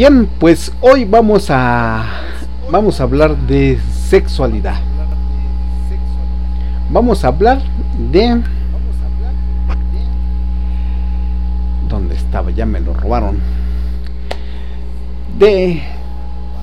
Bien, 0.00 0.26
pues 0.38 0.72
hoy 0.80 1.04
vamos 1.04 1.48
a 1.50 2.06
vamos 2.72 2.98
a 2.98 3.02
hablar 3.02 3.36
de 3.36 3.78
sexualidad. 4.08 4.80
Vamos 6.90 7.22
a 7.22 7.28
hablar 7.28 7.60
de 8.10 8.40
¿Dónde 11.86 12.14
estaba? 12.14 12.50
Ya 12.50 12.64
me 12.64 12.80
lo 12.80 12.94
robaron. 12.94 13.40
De 15.38 15.82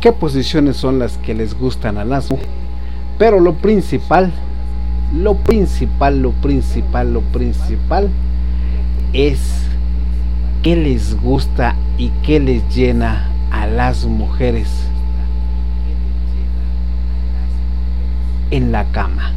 qué 0.01 0.11
posiciones 0.11 0.75
son 0.77 0.97
las 0.97 1.19
que 1.19 1.35
les 1.35 1.53
gustan 1.53 1.99
a 1.99 2.05
las. 2.05 2.29
Pero 3.19 3.39
lo 3.39 3.53
principal, 3.53 4.31
lo 5.15 5.35
principal, 5.35 6.23
lo 6.23 6.31
principal, 6.31 7.13
lo 7.13 7.21
principal 7.21 8.09
es 9.13 9.66
qué 10.67 10.75
les 10.75 11.15
gusta 11.21 11.77
y 11.97 12.09
qué 12.25 12.41
les 12.41 12.61
llena 12.75 13.29
a 13.51 13.67
las 13.67 14.03
mujeres 14.03 14.67
en 18.51 18.73
la 18.73 18.83
cama. 18.91 19.31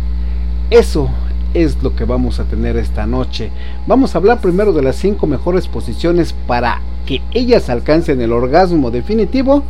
Eso 0.70 1.08
es 1.54 1.80
lo 1.84 1.94
que 1.94 2.04
vamos 2.04 2.40
a 2.40 2.46
tener 2.46 2.76
esta 2.76 3.06
noche. 3.06 3.52
Vamos 3.86 4.12
a 4.12 4.18
hablar 4.18 4.40
primero 4.40 4.72
de 4.72 4.82
las 4.82 4.96
cinco 4.96 5.28
mejores 5.28 5.68
posiciones 5.68 6.32
para 6.48 6.80
que 7.06 7.22
ellas 7.30 7.70
alcancen 7.70 8.20
el 8.20 8.32
orgasmo 8.32 8.90
definitivo 8.90 9.62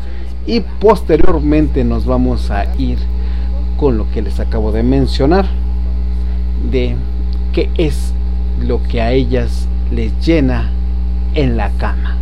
y 0.46 0.60
posteriormente 0.60 1.84
nos 1.84 2.06
vamos 2.06 2.50
a 2.50 2.74
ir 2.78 2.96
con 3.76 3.98
lo 3.98 4.10
que 4.12 4.22
les 4.22 4.40
acabo 4.40 4.72
de 4.72 4.82
mencionar 4.82 5.44
de 6.72 6.96
qué 7.52 7.68
es 7.76 8.14
lo 8.66 8.82
que 8.84 9.02
a 9.02 9.12
ellas 9.12 9.68
les 9.90 10.18
llena 10.24 10.70
en 11.34 11.56
la 11.56 11.70
cama. 11.70 12.16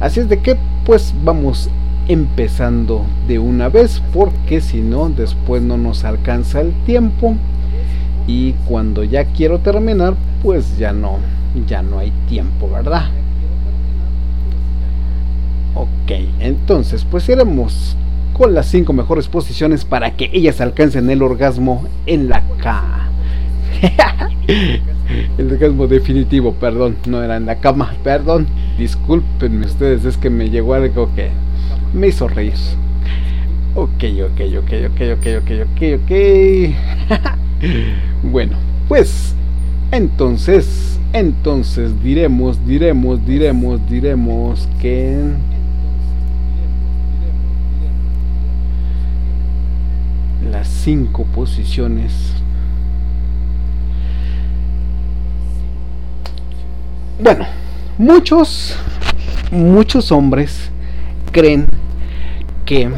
Así 0.00 0.20
es 0.20 0.28
de 0.28 0.38
que 0.38 0.56
pues 0.84 1.14
vamos 1.22 1.68
empezando 2.08 3.04
de 3.28 3.38
una 3.38 3.68
vez 3.68 4.02
porque 4.12 4.60
si 4.60 4.80
no 4.80 5.10
después 5.10 5.62
no 5.62 5.76
nos 5.76 6.04
alcanza 6.04 6.60
el 6.60 6.72
tiempo. 6.84 7.36
Y 8.26 8.52
cuando 8.66 9.04
ya 9.04 9.24
quiero 9.24 9.58
terminar 9.58 10.14
pues 10.42 10.78
ya 10.78 10.92
no 10.92 11.18
ya 11.66 11.82
no 11.82 11.98
hay 11.98 12.12
tiempo 12.28 12.68
verdad 12.70 13.06
ok 15.74 16.12
entonces 16.40 17.04
pues 17.10 17.28
iremos 17.28 17.96
con 18.32 18.54
las 18.54 18.66
cinco 18.66 18.92
mejores 18.92 19.28
posiciones 19.28 19.84
para 19.84 20.12
que 20.12 20.30
ellas 20.32 20.60
alcancen 20.60 21.10
el 21.10 21.22
orgasmo 21.22 21.84
en 22.06 22.28
la 22.28 22.42
cama 22.58 22.99
el 25.38 25.52
orgasmo 25.52 25.86
definitivo 25.86 26.52
perdón 26.54 26.96
no 27.06 27.22
era 27.22 27.36
en 27.36 27.46
la 27.46 27.56
cama 27.56 27.94
perdón 28.04 28.46
discúlpenme 28.78 29.66
ustedes 29.66 30.04
es 30.04 30.16
que 30.16 30.30
me 30.30 30.50
llegó 30.50 30.74
algo 30.74 31.14
que 31.14 31.30
me 31.92 32.08
hizo 32.08 32.28
reír. 32.28 32.54
Ok, 33.74 34.04
ok, 34.24 34.40
ok, 34.58 34.70
ok, 34.88 35.00
ok, 35.12 35.26
ok, 35.38 35.50
ok, 35.64 35.82
ok. 36.02 36.12
bueno, 38.30 38.56
pues 38.88 39.34
entonces, 39.92 40.98
entonces 41.12 42.02
diremos, 42.02 42.64
diremos, 42.66 43.24
diremos, 43.26 43.80
diremos 43.88 44.68
que... 44.80 45.18
Las 50.50 50.66
cinco 50.66 51.24
posiciones 51.26 52.34
bueno, 57.22 57.46
muchos, 57.98 58.76
muchos 59.50 60.10
hombres 60.10 60.70
creen 61.32 61.66
que 62.64 62.88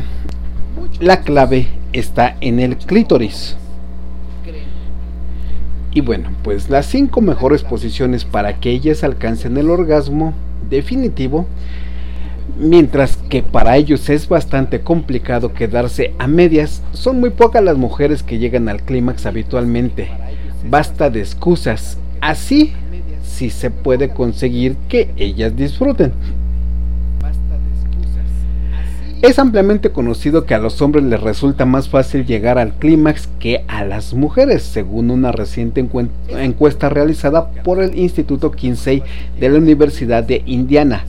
la 1.01 1.21
clave 1.21 1.69
está 1.93 2.37
en 2.41 2.61
el 2.61 2.77
clítoris. 2.77 3.57
Y 5.95 6.01
bueno, 6.01 6.31
pues 6.43 6.71
las 6.71 6.87
cinco 6.87 7.21
mejores 7.21 7.65
posiciones 7.65 8.25
para 8.25 8.61
que 8.61 8.71
ellas 8.71 9.05
alcancen 9.05 9.59
el 9.59 9.69
orgasmo 9.69 10.33
definitivo, 10.71 11.47
mientras 12.59 13.19
que 13.29 13.43
para 13.43 13.77
ellos 13.77 14.09
es 14.09 14.27
bastante 14.27 14.81
complicado 14.81 15.53
quedarse 15.53 16.15
a 16.19 16.27
medias, 16.29 16.83
son 16.93 17.21
muy 17.21 17.29
pocas 17.29 17.63
las 17.63 17.77
mujeres 17.77 18.23
que 18.23 18.39
llegan 18.39 18.71
al 18.71 18.83
clímax 18.83 19.27
habitualmente. 19.27 20.09
Basta 20.71 21.11
de 21.11 21.21
excusas, 21.21 21.99
así 22.23 22.73
si 23.33 23.51
se 23.51 23.71
puede 23.71 24.11
conseguir 24.11 24.77
que 24.89 25.11
ellas 25.17 25.57
disfruten. 25.57 26.13
Es 29.23 29.39
ampliamente 29.39 29.91
conocido 29.91 30.47
que 30.47 30.55
a 30.55 30.59
los 30.59 30.83
hombres 30.83 31.05
les 31.05 31.21
resulta 31.21 31.65
más 31.65 31.89
fácil 31.89 32.27
llegar 32.27 32.59
al 32.59 32.73
clímax 32.73 33.29
que 33.39 33.65
a 33.69 33.85
las 33.85 34.15
mujeres, 34.15 34.65
según 34.65 35.13
una 35.13 35.31
reciente 35.31 35.87
encuesta 36.29 36.89
realizada 36.89 37.49
por 37.63 37.81
el 37.81 37.97
Instituto 37.97 38.51
Kinsey 38.51 39.05
de 39.39 39.49
la 39.49 39.59
Universidad 39.59 40.25
de 40.25 40.43
Indiana. 40.45 41.05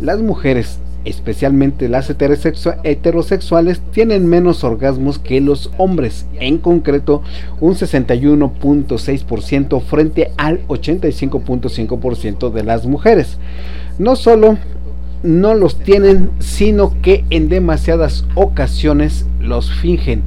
Las 0.00 0.20
mujeres, 0.20 0.78
especialmente 1.08 1.88
las 1.88 2.10
heterosexuales, 2.10 3.80
tienen 3.92 4.26
menos 4.26 4.64
orgasmos 4.64 5.18
que 5.18 5.40
los 5.40 5.70
hombres, 5.78 6.26
en 6.38 6.58
concreto 6.58 7.22
un 7.60 7.74
61.6% 7.74 9.80
frente 9.80 10.30
al 10.36 10.66
85.5% 10.68 12.50
de 12.50 12.64
las 12.64 12.86
mujeres. 12.86 13.38
No 13.98 14.16
solo 14.16 14.58
no 15.22 15.54
los 15.54 15.78
tienen, 15.78 16.30
sino 16.38 16.94
que 17.02 17.24
en 17.30 17.48
demasiadas 17.48 18.24
ocasiones 18.34 19.26
los 19.40 19.72
fingen, 19.72 20.22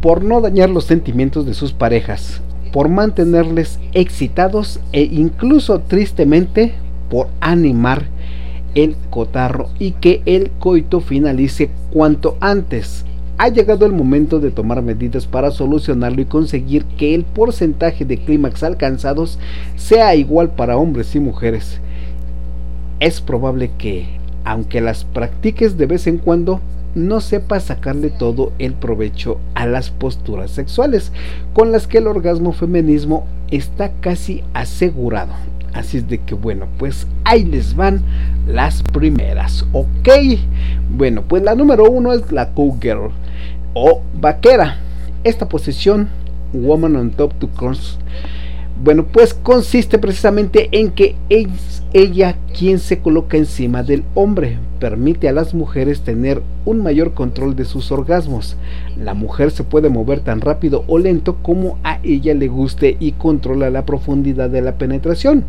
por 0.00 0.22
no 0.22 0.40
dañar 0.40 0.70
los 0.70 0.84
sentimientos 0.84 1.46
de 1.46 1.54
sus 1.54 1.72
parejas, 1.72 2.40
por 2.72 2.88
mantenerles 2.88 3.80
excitados 3.92 4.80
e 4.92 5.02
incluso 5.02 5.80
tristemente 5.80 6.74
por 7.10 7.28
animar 7.40 8.04
el 8.74 8.96
cotarro 9.10 9.68
y 9.78 9.92
que 9.92 10.22
el 10.26 10.50
coito 10.58 11.00
finalice 11.00 11.70
cuanto 11.90 12.36
antes. 12.40 13.04
Ha 13.38 13.48
llegado 13.48 13.86
el 13.86 13.92
momento 13.92 14.40
de 14.40 14.50
tomar 14.50 14.82
medidas 14.82 15.26
para 15.26 15.50
solucionarlo 15.50 16.20
y 16.20 16.26
conseguir 16.26 16.84
que 16.84 17.14
el 17.14 17.24
porcentaje 17.24 18.04
de 18.04 18.18
clímax 18.18 18.62
alcanzados 18.62 19.38
sea 19.76 20.14
igual 20.14 20.50
para 20.50 20.76
hombres 20.76 21.14
y 21.14 21.20
mujeres 21.20 21.80
es 23.02 23.20
probable 23.20 23.72
que, 23.78 24.06
aunque 24.44 24.80
las 24.80 25.04
practiques 25.04 25.76
de 25.76 25.86
vez 25.86 26.06
en 26.06 26.18
cuando, 26.18 26.60
no 26.94 27.20
sepas 27.20 27.64
sacarle 27.64 28.10
todo 28.10 28.52
el 28.60 28.74
provecho 28.74 29.40
a 29.56 29.66
las 29.66 29.90
posturas 29.90 30.52
sexuales, 30.52 31.10
con 31.52 31.72
las 31.72 31.88
que 31.88 31.98
el 31.98 32.06
orgasmo 32.06 32.52
feminismo 32.52 33.26
está 33.50 33.90
casi 34.00 34.44
asegurado. 34.54 35.32
Así 35.72 35.98
es 35.98 36.08
de 36.08 36.18
que 36.18 36.34
bueno, 36.34 36.66
pues 36.78 37.06
ahí 37.24 37.44
les 37.44 37.74
van 37.74 38.02
las 38.46 38.82
primeras, 38.82 39.64
¿ok? 39.72 40.08
Bueno, 40.90 41.22
pues 41.22 41.42
la 41.42 41.54
número 41.54 41.90
uno 41.90 42.12
es 42.12 42.30
la 42.30 42.50
cowgirl 42.50 43.10
o 43.74 44.02
vaquera. 44.20 44.78
Esta 45.24 45.48
posición, 45.48 46.08
woman 46.52 46.96
on 46.96 47.10
top 47.10 47.34
to 47.38 47.48
cross, 47.48 47.98
bueno, 48.82 49.06
pues 49.06 49.32
consiste 49.32 49.98
precisamente 49.98 50.68
en 50.72 50.90
que 50.90 51.14
es 51.28 51.84
ella 51.92 52.36
quien 52.58 52.80
se 52.80 52.98
coloca 52.98 53.36
encima 53.36 53.84
del 53.84 54.02
hombre, 54.14 54.58
permite 54.80 55.28
a 55.28 55.32
las 55.32 55.54
mujeres 55.54 56.00
tener 56.00 56.42
un 56.64 56.82
mayor 56.82 57.12
control 57.12 57.54
de 57.54 57.64
sus 57.64 57.92
orgasmos. 57.92 58.56
La 58.98 59.14
mujer 59.14 59.52
se 59.52 59.62
puede 59.62 59.88
mover 59.88 60.20
tan 60.20 60.40
rápido 60.40 60.84
o 60.88 60.98
lento 60.98 61.36
como 61.42 61.78
a 61.84 62.00
ella 62.02 62.34
le 62.34 62.48
guste 62.48 62.96
y 62.98 63.12
controla 63.12 63.70
la 63.70 63.86
profundidad 63.86 64.50
de 64.50 64.62
la 64.62 64.72
penetración. 64.72 65.44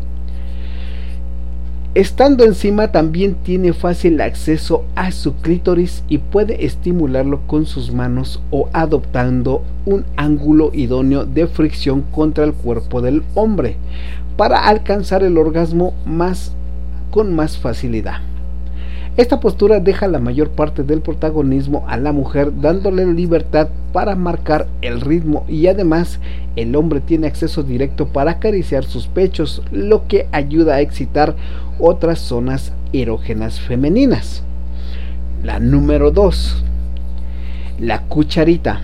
Estando 1.94 2.42
encima 2.42 2.90
también 2.90 3.36
tiene 3.44 3.72
fácil 3.72 4.20
acceso 4.20 4.84
a 4.96 5.12
su 5.12 5.36
clítoris 5.36 6.02
y 6.08 6.18
puede 6.18 6.66
estimularlo 6.66 7.42
con 7.46 7.66
sus 7.66 7.92
manos 7.92 8.42
o 8.50 8.68
adoptando 8.72 9.62
un 9.86 10.04
ángulo 10.16 10.72
idóneo 10.74 11.24
de 11.24 11.46
fricción 11.46 12.02
contra 12.02 12.42
el 12.42 12.52
cuerpo 12.52 13.00
del 13.00 13.22
hombre 13.36 13.76
para 14.36 14.66
alcanzar 14.66 15.22
el 15.22 15.38
orgasmo 15.38 15.94
más 16.04 16.52
con 17.12 17.32
más 17.32 17.58
facilidad. 17.58 18.33
Esta 19.16 19.38
postura 19.38 19.78
deja 19.78 20.08
la 20.08 20.18
mayor 20.18 20.50
parte 20.50 20.82
del 20.82 21.00
protagonismo 21.00 21.84
a 21.86 21.96
la 21.96 22.10
mujer 22.10 22.50
dándole 22.60 23.06
libertad 23.06 23.68
para 23.92 24.16
marcar 24.16 24.66
el 24.82 25.00
ritmo 25.00 25.44
y 25.48 25.68
además 25.68 26.18
el 26.56 26.74
hombre 26.74 27.00
tiene 27.00 27.28
acceso 27.28 27.62
directo 27.62 28.08
para 28.08 28.32
acariciar 28.32 28.82
sus 28.82 29.06
pechos, 29.06 29.62
lo 29.70 30.08
que 30.08 30.26
ayuda 30.32 30.74
a 30.74 30.80
excitar 30.80 31.36
otras 31.78 32.18
zonas 32.18 32.72
erógenas 32.92 33.60
femeninas. 33.60 34.42
La 35.44 35.60
número 35.60 36.10
2. 36.10 36.64
La 37.78 38.02
cucharita. 38.02 38.80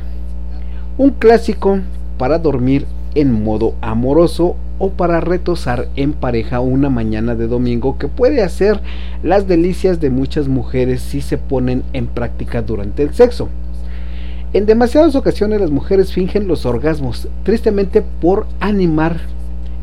Un 0.96 1.10
clásico 1.10 1.80
para 2.18 2.38
dormir 2.38 2.86
en 3.16 3.42
modo 3.42 3.74
amoroso 3.80 4.54
o 4.80 4.90
para 4.90 5.20
retosar 5.20 5.88
en 5.94 6.14
pareja 6.14 6.58
una 6.58 6.90
mañana 6.90 7.36
de 7.36 7.46
domingo 7.46 7.98
que 7.98 8.08
puede 8.08 8.42
hacer 8.42 8.80
las 9.22 9.46
delicias 9.46 10.00
de 10.00 10.10
muchas 10.10 10.48
mujeres 10.48 11.02
si 11.02 11.20
se 11.20 11.38
ponen 11.38 11.84
en 11.92 12.08
práctica 12.08 12.62
durante 12.62 13.04
el 13.04 13.14
sexo. 13.14 13.48
En 14.52 14.66
demasiadas 14.66 15.14
ocasiones 15.14 15.60
las 15.60 15.70
mujeres 15.70 16.12
fingen 16.12 16.48
los 16.48 16.66
orgasmos, 16.66 17.28
tristemente 17.44 18.02
por 18.02 18.46
animar 18.58 19.20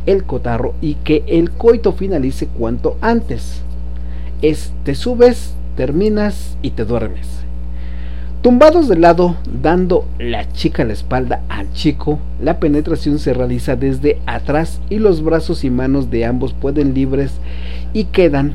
el 0.08 0.24
cotarro 0.24 0.74
y 0.82 0.96
que 0.96 1.24
el 1.28 1.52
coito 1.52 1.94
finalice 1.94 2.48
cuanto 2.48 2.98
antes. 3.00 3.62
Es 4.42 4.74
te 4.84 4.96
subes, 4.96 5.54
terminas 5.76 6.58
y 6.62 6.72
te 6.72 6.84
duermes. 6.84 7.47
Tumbados 8.48 8.88
de 8.88 8.96
lado, 8.96 9.36
dando 9.62 10.06
la 10.20 10.50
chica 10.54 10.86
la 10.86 10.94
espalda 10.94 11.42
al 11.50 11.70
chico, 11.74 12.18
la 12.42 12.62
penetración 12.62 13.20
se 13.20 13.34
realiza 13.34 13.76
desde 13.76 14.22
atrás 14.26 14.80
y 14.90 15.00
los 15.00 15.22
brazos 15.22 15.66
y 15.66 15.70
manos 15.70 16.10
de 16.12 16.24
ambos 16.24 16.54
pueden 16.54 16.94
libres 16.94 17.34
y 17.92 18.06
quedan 18.06 18.54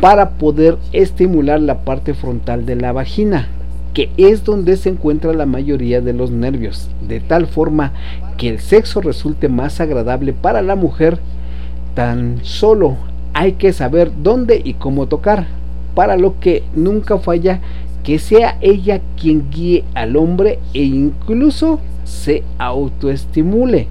para 0.00 0.30
poder 0.38 0.78
estimular 0.92 1.58
la 1.60 1.80
parte 1.80 2.14
frontal 2.14 2.64
de 2.64 2.76
la 2.76 2.92
vagina, 2.92 3.48
que 3.92 4.08
es 4.18 4.44
donde 4.44 4.76
se 4.76 4.90
encuentra 4.90 5.32
la 5.32 5.46
mayoría 5.46 6.00
de 6.00 6.12
los 6.12 6.30
nervios, 6.30 6.88
de 7.08 7.18
tal 7.18 7.48
forma 7.48 7.90
que 8.38 8.48
el 8.48 8.60
sexo 8.60 9.00
resulte 9.00 9.48
más 9.48 9.80
agradable 9.80 10.32
para 10.32 10.62
la 10.62 10.76
mujer. 10.76 11.18
Tan 11.94 12.38
solo 12.44 12.98
hay 13.32 13.54
que 13.54 13.72
saber 13.72 14.12
dónde 14.22 14.62
y 14.64 14.74
cómo 14.74 15.08
tocar, 15.08 15.48
para 15.96 16.16
lo 16.16 16.38
que 16.38 16.62
nunca 16.76 17.18
falla 17.18 17.60
que 18.04 18.18
sea 18.18 18.58
ella 18.60 19.00
quien 19.20 19.50
guíe 19.50 19.82
al 19.94 20.16
hombre 20.16 20.60
e 20.74 20.84
incluso 20.84 21.80
se 22.04 22.44
autoestimule 22.58 23.88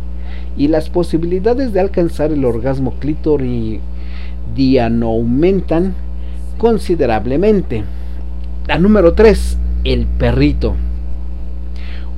y 0.55 0.67
las 0.67 0.89
posibilidades 0.89 1.73
de 1.73 1.79
alcanzar 1.79 2.31
el 2.31 2.45
orgasmo 2.45 2.93
clitoridiano 2.99 3.81
aumentan 5.07 5.95
considerablemente. 6.59 7.83
La 8.67 8.77
número 8.77 9.13
3, 9.13 9.57
el 9.83 10.05
perrito. 10.05 10.75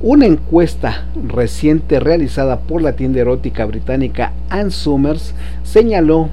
Una 0.02 0.26
encuesta 0.26 1.06
reciente 1.26 1.98
realizada 1.98 2.60
por 2.60 2.82
la 2.82 2.92
tienda 2.92 3.20
erótica 3.20 3.64
británica 3.64 4.34
Ann 4.50 4.70
Summers 4.70 5.34
señaló 5.64 6.28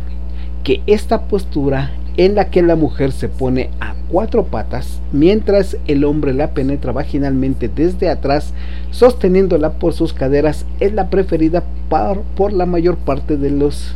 que 0.65 0.81
esta 0.85 1.21
postura 1.21 1.91
en 2.17 2.35
la 2.35 2.49
que 2.49 2.61
la 2.61 2.75
mujer 2.75 3.11
se 3.11 3.29
pone 3.29 3.69
a 3.79 3.95
cuatro 4.11 4.45
patas 4.45 4.99
mientras 5.11 5.77
el 5.87 6.03
hombre 6.03 6.33
la 6.33 6.51
penetra 6.51 6.91
vaginalmente 6.91 7.67
desde 7.67 8.09
atrás 8.09 8.53
sosteniéndola 8.91 9.73
por 9.73 9.93
sus 9.93 10.13
caderas 10.13 10.65
es 10.79 10.93
la 10.93 11.09
preferida 11.09 11.63
por, 12.35 12.53
la 12.53 12.65
mayor 12.65 12.97
parte 12.97 13.37
de 13.37 13.51
los 13.51 13.95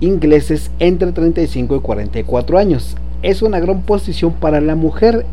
ingleses 0.00 0.70
entre 0.80 1.12
35 1.12 1.76
y 1.76 1.80
44 1.80 2.58
años. 2.58 2.96
Es 3.22 3.42
una 3.42 3.60
gran 3.60 3.82
posición 3.82 4.32
para 4.32 4.60
la 4.60 4.74
mujer. 4.74 5.24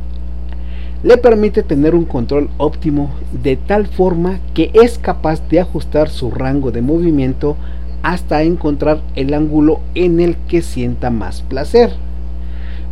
Le 1.02 1.18
permite 1.18 1.64
tener 1.64 1.96
un 1.96 2.06
control 2.06 2.50
óptimo 2.58 3.10
de 3.32 3.58
tal 3.58 3.88
forma 3.88 4.40
que 4.54 4.72
es 4.74 4.98
capaz 4.98 5.42
de 5.50 5.60
ajustar 5.60 6.10
su 6.10 6.32
rango 6.32 6.72
de 6.72 6.82
movimiento 6.82 7.58
hasta 8.04 8.44
encontrar 8.44 9.02
el 9.16 9.34
ángulo 9.34 9.80
en 9.96 10.20
el 10.20 10.36
que 10.48 10.62
sienta 10.62 11.10
más 11.10 11.42
placer. 11.42 11.92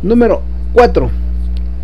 Número 0.02 0.40
4. 0.72 1.10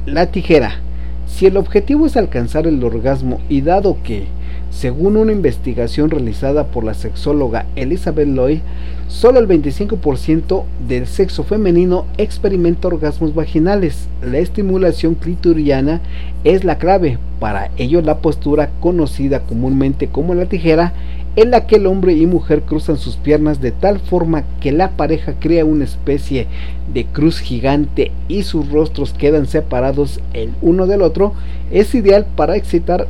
La 0.06 0.26
tijera. 0.26 0.80
Si 1.26 1.46
el 1.46 1.58
objetivo 1.58 2.06
es 2.06 2.16
alcanzar 2.16 2.66
el 2.66 2.82
orgasmo 2.82 3.38
y 3.48 3.60
dado 3.60 3.98
que, 4.02 4.24
según 4.70 5.16
una 5.16 5.30
investigación 5.30 6.10
realizada 6.10 6.66
por 6.68 6.84
la 6.84 6.94
sexóloga 6.94 7.66
Elizabeth 7.76 8.26
Loy, 8.26 8.62
solo 9.08 9.38
el 9.38 9.46
25% 9.46 10.64
del 10.88 11.06
sexo 11.06 11.44
femenino 11.44 12.06
experimenta 12.16 12.88
orgasmos 12.88 13.34
vaginales. 13.34 14.08
La 14.22 14.38
estimulación 14.38 15.14
clitoriana 15.14 16.00
es 16.44 16.64
la 16.64 16.78
clave. 16.78 17.18
Para 17.38 17.70
ello 17.76 18.00
la 18.00 18.18
postura 18.18 18.70
conocida 18.80 19.40
comúnmente 19.40 20.08
como 20.08 20.34
la 20.34 20.46
tijera 20.46 20.92
en 21.40 21.52
la 21.52 21.68
que 21.68 21.76
el 21.76 21.86
hombre 21.86 22.14
y 22.14 22.26
mujer 22.26 22.62
cruzan 22.62 22.96
sus 22.96 23.16
piernas 23.16 23.60
de 23.60 23.70
tal 23.70 24.00
forma 24.00 24.42
que 24.60 24.72
la 24.72 24.90
pareja 24.96 25.34
crea 25.38 25.64
una 25.64 25.84
especie 25.84 26.48
de 26.92 27.04
cruz 27.04 27.38
gigante 27.38 28.10
y 28.26 28.42
sus 28.42 28.68
rostros 28.72 29.12
quedan 29.12 29.46
separados 29.46 30.20
el 30.32 30.50
uno 30.62 30.88
del 30.88 31.00
otro, 31.00 31.34
es 31.70 31.94
ideal 31.94 32.26
para 32.34 32.56
excitar 32.56 33.06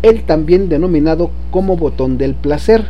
el 0.00 0.22
también 0.22 0.70
denominado 0.70 1.30
como 1.50 1.76
botón 1.76 2.16
del 2.16 2.34
placer. 2.34 2.86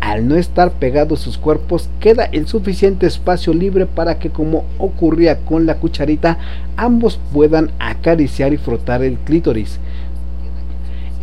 Al 0.00 0.28
no 0.28 0.36
estar 0.36 0.70
pegados 0.70 1.18
sus 1.18 1.36
cuerpos, 1.36 1.88
queda 1.98 2.26
el 2.26 2.46
suficiente 2.46 3.08
espacio 3.08 3.52
libre 3.52 3.86
para 3.86 4.20
que, 4.20 4.30
como 4.30 4.66
ocurría 4.78 5.38
con 5.38 5.66
la 5.66 5.78
cucharita, 5.78 6.38
ambos 6.76 7.18
puedan 7.32 7.72
acariciar 7.80 8.52
y 8.52 8.56
frotar 8.56 9.02
el 9.02 9.18
clítoris. 9.18 9.80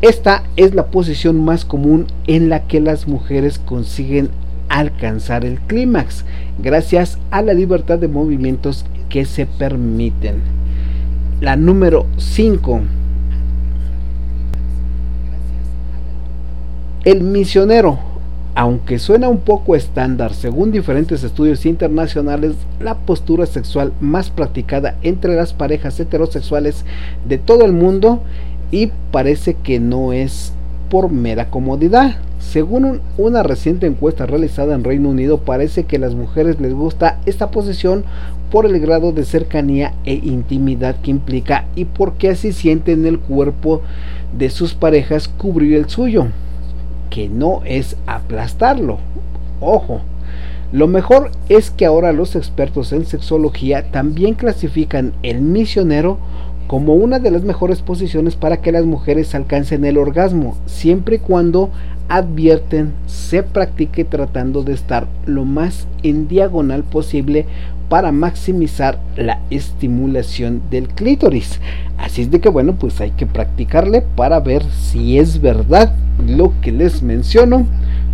Esta 0.05 0.43
es 0.55 0.75
la 0.75 0.85
posición 0.85 1.43
más 1.43 1.65
común 1.65 2.05
en 2.27 2.47
la 2.47 2.67
que 2.67 2.79
las 2.79 3.07
mujeres 3.07 3.57
consiguen 3.57 4.29
alcanzar 4.69 5.43
el 5.43 5.59
clímax 5.61 6.25
gracias 6.61 7.17
a 7.31 7.41
la 7.41 7.55
libertad 7.55 7.97
de 7.97 8.07
movimientos 8.07 8.85
que 9.09 9.25
se 9.25 9.47
permiten. 9.47 10.43
La 11.41 11.55
número 11.55 12.05
5. 12.17 12.81
El 17.03 17.21
misionero. 17.23 17.97
Aunque 18.57 18.99
suena 18.99 19.27
un 19.27 19.39
poco 19.39 19.75
estándar, 19.75 20.33
según 20.33 20.71
diferentes 20.71 21.23
estudios 21.23 21.65
internacionales, 21.65 22.53
la 22.79 22.95
postura 22.95 23.45
sexual 23.47 23.91
más 23.99 24.29
practicada 24.29 24.95
entre 25.01 25.35
las 25.35 25.51
parejas 25.51 25.99
heterosexuales 25.99 26.85
de 27.27 27.37
todo 27.37 27.65
el 27.65 27.73
mundo 27.73 28.21
y 28.75 28.91
parece 29.09 29.53
que 29.53 29.79
no 29.79 30.11
es 30.11 30.51
por 30.89 31.09
mera 31.09 31.49
comodidad. 31.49 32.17
Según 32.39 32.99
una 33.17 33.41
reciente 33.41 33.87
encuesta 33.87 34.25
realizada 34.25 34.75
en 34.75 34.83
Reino 34.83 35.07
Unido, 35.07 35.37
parece 35.37 35.85
que 35.85 35.95
a 35.95 35.99
las 35.99 36.13
mujeres 36.13 36.59
les 36.59 36.73
gusta 36.73 37.17
esta 37.25 37.51
posición 37.51 38.03
por 38.51 38.65
el 38.65 38.77
grado 38.81 39.13
de 39.13 39.23
cercanía 39.23 39.93
e 40.03 40.15
intimidad 40.15 40.97
que 40.97 41.11
implica 41.11 41.63
y 41.77 41.85
porque 41.85 42.27
así 42.27 42.51
sienten 42.51 43.05
el 43.05 43.17
cuerpo 43.17 43.81
de 44.37 44.49
sus 44.49 44.73
parejas 44.73 45.29
cubrir 45.29 45.77
el 45.77 45.87
suyo, 45.87 46.27
que 47.09 47.29
no 47.29 47.61
es 47.63 47.95
aplastarlo. 48.07 48.97
Ojo, 49.61 50.01
lo 50.73 50.89
mejor 50.89 51.31
es 51.47 51.71
que 51.71 51.85
ahora 51.85 52.11
los 52.11 52.35
expertos 52.35 52.91
en 52.91 53.05
sexología 53.05 53.89
también 53.91 54.33
clasifican 54.33 55.13
el 55.23 55.39
misionero 55.39 56.17
como 56.67 56.95
una 56.95 57.19
de 57.19 57.31
las 57.31 57.43
mejores 57.43 57.81
posiciones 57.81 58.35
para 58.35 58.57
que 58.57 58.71
las 58.71 58.85
mujeres 58.85 59.35
alcancen 59.35 59.85
el 59.85 59.97
orgasmo, 59.97 60.57
siempre 60.65 61.17
y 61.17 61.19
cuando 61.19 61.69
advierten 62.07 62.93
se 63.07 63.43
practique 63.43 64.03
tratando 64.03 64.63
de 64.63 64.73
estar 64.73 65.07
lo 65.25 65.45
más 65.45 65.87
en 66.03 66.27
diagonal 66.27 66.83
posible 66.83 67.45
para 67.89 68.11
maximizar 68.11 68.99
la 69.15 69.39
estimulación 69.49 70.61
del 70.71 70.87
clítoris. 70.87 71.59
Así 71.97 72.23
es 72.23 72.31
de 72.31 72.39
que 72.39 72.49
bueno, 72.49 72.75
pues 72.75 72.99
hay 72.99 73.11
que 73.11 73.25
practicarle 73.25 74.01
para 74.01 74.39
ver 74.39 74.63
si 74.71 75.19
es 75.19 75.41
verdad 75.41 75.93
lo 76.27 76.53
que 76.61 76.71
les 76.71 77.01
menciono 77.01 77.65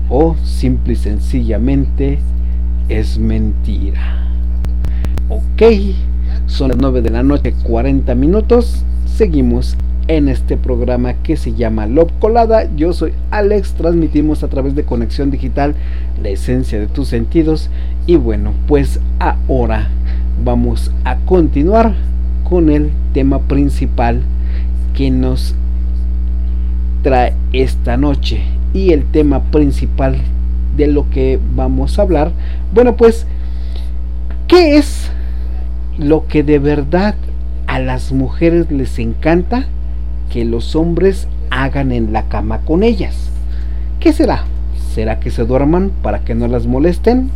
o 0.09 0.35
simple 0.43 0.93
y 0.93 0.97
sencillamente 0.97 2.19
es 2.89 3.17
mentira. 3.17 4.27
Ok. 5.29 5.61
Son 6.47 6.69
las 6.69 6.77
9 6.77 7.01
de 7.01 7.09
la 7.09 7.23
noche, 7.23 7.53
40 7.63 8.13
minutos. 8.15 8.83
Seguimos 9.05 9.77
en 10.07 10.27
este 10.27 10.57
programa 10.57 11.13
que 11.13 11.37
se 11.37 11.53
llama 11.53 11.85
Love 11.85 12.11
Colada. 12.19 12.67
Yo 12.75 12.93
soy 12.93 13.13
Alex, 13.31 13.73
transmitimos 13.73 14.43
a 14.43 14.47
través 14.49 14.75
de 14.75 14.83
Conexión 14.83 15.31
Digital 15.31 15.75
la 16.21 16.29
esencia 16.29 16.79
de 16.79 16.87
tus 16.87 17.07
sentidos. 17.07 17.69
Y 18.07 18.17
bueno, 18.17 18.53
pues 18.67 18.99
ahora 19.19 19.89
vamos 20.43 20.91
a 21.05 21.17
continuar 21.17 21.93
con 22.43 22.69
el 22.69 22.91
tema 23.13 23.39
principal 23.39 24.21
que 24.93 25.09
nos 25.11 25.55
trae 27.03 27.33
esta 27.53 27.97
noche. 27.97 28.41
Y 28.73 28.91
el 28.91 29.05
tema 29.05 29.41
principal 29.43 30.17
de 30.75 30.87
lo 30.87 31.09
que 31.09 31.39
vamos 31.55 31.99
a 31.99 32.01
hablar, 32.03 32.31
bueno, 32.73 32.95
pues, 32.95 33.25
¿qué 34.47 34.77
es 34.77 35.09
lo 36.01 36.25
que 36.25 36.41
de 36.41 36.57
verdad 36.57 37.13
a 37.67 37.77
las 37.77 38.11
mujeres 38.11 38.71
les 38.71 38.97
encanta 38.97 39.65
que 40.31 40.45
los 40.45 40.75
hombres 40.75 41.27
hagan 41.51 41.91
en 41.91 42.11
la 42.11 42.23
cama 42.23 42.61
con 42.61 42.81
ellas. 42.81 43.29
¿Qué 43.99 44.11
será? 44.11 44.45
¿Será 44.95 45.19
que 45.19 45.29
se 45.29 45.45
duerman 45.45 45.91
para 46.01 46.19
que 46.19 46.33
no 46.33 46.47
las 46.47 46.65
molesten? 46.65 47.29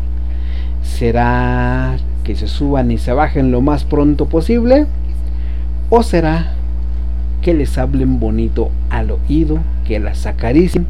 ¿Será 0.82 1.98
que 2.24 2.36
se 2.36 2.48
suban 2.48 2.90
y 2.90 2.98
se 2.98 3.14
bajen 3.14 3.52
lo 3.52 3.62
más 3.62 3.84
pronto 3.84 4.26
posible? 4.26 4.88
¿O 5.92 6.02
será 6.02 6.54
que 7.44 7.54
les 7.54 7.78
hablen 7.78 8.20
bonito 8.20 8.72
al 8.90 9.12
oído, 9.12 9.60
que 9.86 10.00
las 10.00 10.26
acaricien? 10.26 10.88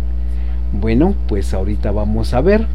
Bueno, 0.79 1.13
pues 1.27 1.53
ahorita 1.53 1.91
vamos 1.91 2.33
a 2.33 2.39
ver 2.39 2.67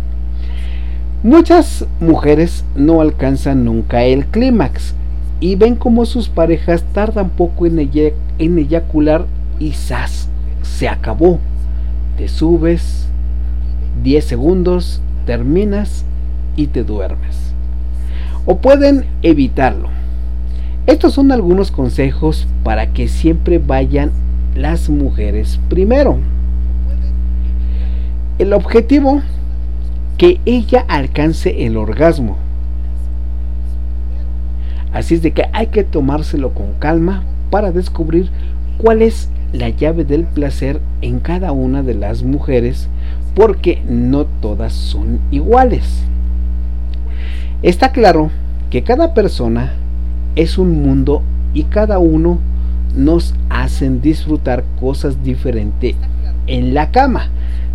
Muchas 1.22 1.84
mujeres 2.00 2.64
no 2.74 3.02
alcanzan 3.02 3.66
nunca 3.66 4.04
el 4.04 4.24
clímax 4.24 4.94
y 5.38 5.54
ven 5.54 5.76
como 5.76 6.06
sus 6.06 6.30
parejas 6.30 6.82
tardan 6.94 7.28
poco 7.28 7.66
en, 7.66 7.78
eyacular 8.38 9.26
y 9.58 9.72
¡zas! 9.72 10.30
Se 10.62 10.88
acabó. 10.88 11.38
Te 12.16 12.26
subes 12.26 13.06
10 14.02 14.24
segundos, 14.24 15.02
terminas 15.26 16.06
y 16.56 16.68
te 16.68 16.84
duermes. 16.84 17.36
O 18.46 18.56
pueden 18.56 19.04
evitarlo. 19.20 19.88
Estos 20.86 21.12
son 21.12 21.32
algunos 21.32 21.70
consejos 21.70 22.48
para 22.64 22.94
que 22.94 23.08
siempre 23.08 23.58
vayan 23.58 24.10
las 24.54 24.88
mujeres 24.88 25.60
primero. 25.68 26.16
El 28.38 28.54
objetivo, 28.54 29.20
que 30.20 30.38
ella 30.44 30.84
alcance 30.86 31.64
el 31.64 31.78
orgasmo. 31.78 32.36
Así 34.92 35.14
es 35.14 35.22
de 35.22 35.30
que 35.30 35.46
hay 35.54 35.68
que 35.68 35.82
tomárselo 35.82 36.52
con 36.52 36.74
calma 36.78 37.22
para 37.48 37.72
descubrir 37.72 38.28
cuál 38.76 39.00
es 39.00 39.30
la 39.54 39.70
llave 39.70 40.04
del 40.04 40.24
placer 40.24 40.78
en 41.00 41.20
cada 41.20 41.52
una 41.52 41.82
de 41.82 41.94
las 41.94 42.22
mujeres 42.22 42.86
porque 43.34 43.82
no 43.88 44.26
todas 44.26 44.74
son 44.74 45.20
iguales. 45.30 46.02
Está 47.62 47.90
claro 47.90 48.30
que 48.68 48.82
cada 48.82 49.14
persona 49.14 49.72
es 50.36 50.58
un 50.58 50.82
mundo 50.82 51.22
y 51.54 51.62
cada 51.62 51.98
uno 51.98 52.40
nos 52.94 53.34
hacen 53.48 54.02
disfrutar 54.02 54.64
cosas 54.78 55.24
diferentes 55.24 55.96
en 56.46 56.74
la 56.74 56.90
cama. 56.90 57.30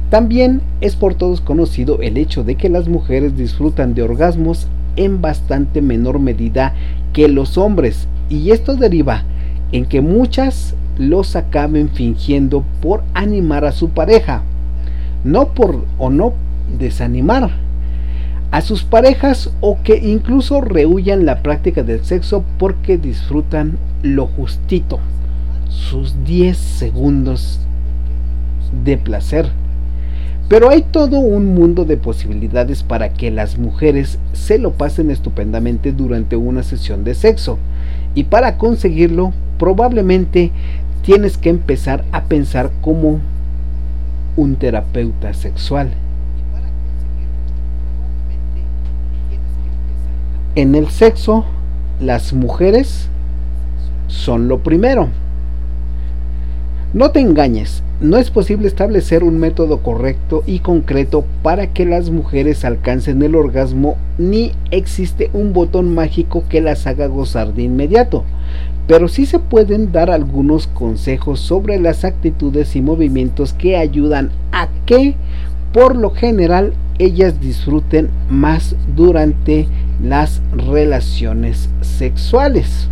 También 0.10 0.62
es 0.82 0.96
por 0.96 1.16
todos 1.16 1.42
conocido 1.42 2.00
el 2.02 2.18
hecho 2.18 2.44
de 2.44 2.56
que 2.56 2.70
las 2.70 2.88
mujeres 2.88 3.36
disfrutan 3.38 3.94
de 3.94 4.04
orgasmos 4.04 4.68
en 4.96 5.22
bastante 5.22 5.82
menor 5.82 6.20
medida 6.20 6.74
que 7.12 7.28
los 7.28 7.58
hombres 7.58 8.08
y 8.30 8.52
esto 8.52 8.76
deriva 8.76 9.24
en 9.72 9.86
que 9.86 10.02
muchas 10.02 10.76
los 10.98 11.36
acaben 11.36 11.90
fingiendo 11.90 12.64
por 12.82 13.04
animar 13.14 13.66
a 13.66 13.72
su 13.72 13.90
pareja, 13.90 14.44
no 15.24 15.50
por 15.50 15.84
o 15.98 16.10
no 16.10 16.34
desanimar 16.80 17.52
a 18.52 18.62
sus 18.62 18.84
parejas 18.84 19.52
o 19.60 19.80
que 19.84 19.98
incluso 19.98 20.62
rehuyan 20.62 21.26
la 21.26 21.42
práctica 21.42 21.84
del 21.84 22.06
sexo 22.06 22.44
porque 22.58 22.98
disfrutan 22.98 23.78
lo 24.02 24.28
justito, 24.28 25.00
sus 25.68 26.24
10 26.24 26.58
segundos 26.58 27.60
de 28.86 28.98
placer. 28.98 29.65
Pero 30.48 30.70
hay 30.70 30.84
todo 30.84 31.20
un 31.20 31.56
mundo 31.56 31.86
de 31.86 31.98
posibilidades 31.98 32.84
para 32.84 33.10
que 33.10 33.32
las 33.32 33.58
mujeres 33.58 34.20
se 34.34 34.60
lo 34.60 34.74
pasen 34.74 35.10
estupendamente 35.10 35.92
durante 35.92 36.36
una 36.36 36.62
sesión 36.62 37.04
de 37.04 37.16
sexo. 37.16 37.58
Y 38.14 38.26
para 38.26 38.58
conseguirlo, 38.58 39.34
probablemente 39.58 40.52
tienes 41.02 41.38
que 41.38 41.50
empezar 41.50 42.06
a 42.12 42.26
pensar 42.26 42.70
como 42.82 43.20
un 44.38 44.56
terapeuta 44.58 45.34
sexual. 45.34 45.92
En 50.54 50.76
el 50.76 50.90
sexo, 50.90 51.44
las 52.00 52.34
mujeres 52.34 53.10
son 54.08 54.48
lo 54.48 54.60
primero. 54.60 55.10
No 56.96 57.12
te 57.12 57.20
engañes, 57.20 57.84
no 58.00 58.16
es 58.16 58.32
posible 58.32 58.70
establecer 58.70 59.26
un 59.26 59.38
método 59.38 59.84
correcto 59.84 60.44
y 60.48 60.60
concreto 60.60 61.26
para 61.44 61.74
que 61.74 61.86
las 61.86 62.10
mujeres 62.10 62.64
alcancen 62.64 63.22
el 63.22 63.36
orgasmo, 63.36 63.98
ni 64.18 64.54
existe 64.72 65.30
un 65.34 65.52
botón 65.52 65.94
mágico 65.94 66.46
que 66.48 66.62
las 66.62 66.88
haga 66.88 67.08
gozar 67.08 67.54
de 67.54 67.64
inmediato 67.64 68.24
pero 68.88 69.08
sí 69.08 69.26
se 69.26 69.40
pueden 69.40 69.92
dar 69.92 70.12
algunos 70.12 70.68
consejos 70.68 71.40
sobre 71.40 71.80
las 71.80 72.06
actitudes 72.06 72.76
y 72.76 72.82
movimientos 72.82 73.54
que 73.54 73.78
ayudan 73.78 74.30
a 74.52 74.70
que 74.86 75.16
por 75.74 75.96
lo 75.96 76.12
general 76.12 76.74
ellas 77.00 77.40
disfruten 77.42 78.10
más 78.30 78.76
durante 78.96 79.68
las 80.02 80.42
relaciones 80.56 81.70
sexuales. 81.82 82.90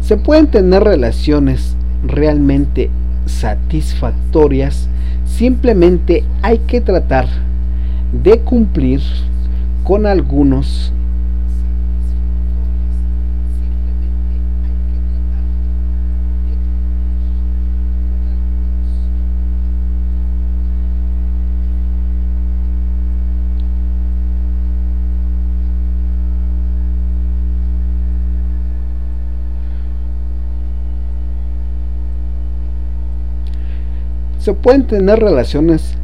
Se 0.00 0.16
pueden 0.16 0.48
tener 0.48 0.84
relaciones 0.84 1.74
realmente 2.04 2.90
satisfactorias, 3.26 4.88
simplemente 5.24 6.24
hay 6.42 6.58
que 6.58 6.80
tratar 6.80 7.26
de 8.22 8.40
cumplir 8.40 9.00
con 9.84 10.06
algunos 10.06 10.92
Se 34.40 34.54
pueden 34.54 34.86
tener 34.86 35.18
relaciones 35.18 35.96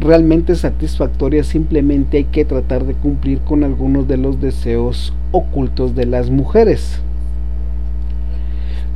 realmente 0.00 0.56
satisfactorias, 0.56 1.46
simplemente 1.46 2.16
hay 2.16 2.24
que 2.24 2.44
tratar 2.44 2.84
de 2.84 2.94
cumplir 2.94 3.38
con 3.42 3.62
algunos 3.62 4.08
de 4.08 4.16
los 4.16 4.40
deseos 4.40 5.14
ocultos 5.30 5.94
de 5.94 6.06
las 6.06 6.28
mujeres. 6.28 6.98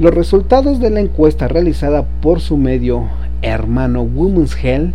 Los 0.00 0.12
resultados 0.12 0.80
de 0.80 0.90
la 0.90 0.98
encuesta 0.98 1.46
realizada 1.46 2.04
por 2.20 2.40
su 2.40 2.56
medio 2.56 3.04
hermano 3.40 4.02
Women's 4.02 4.56
Hell, 4.60 4.92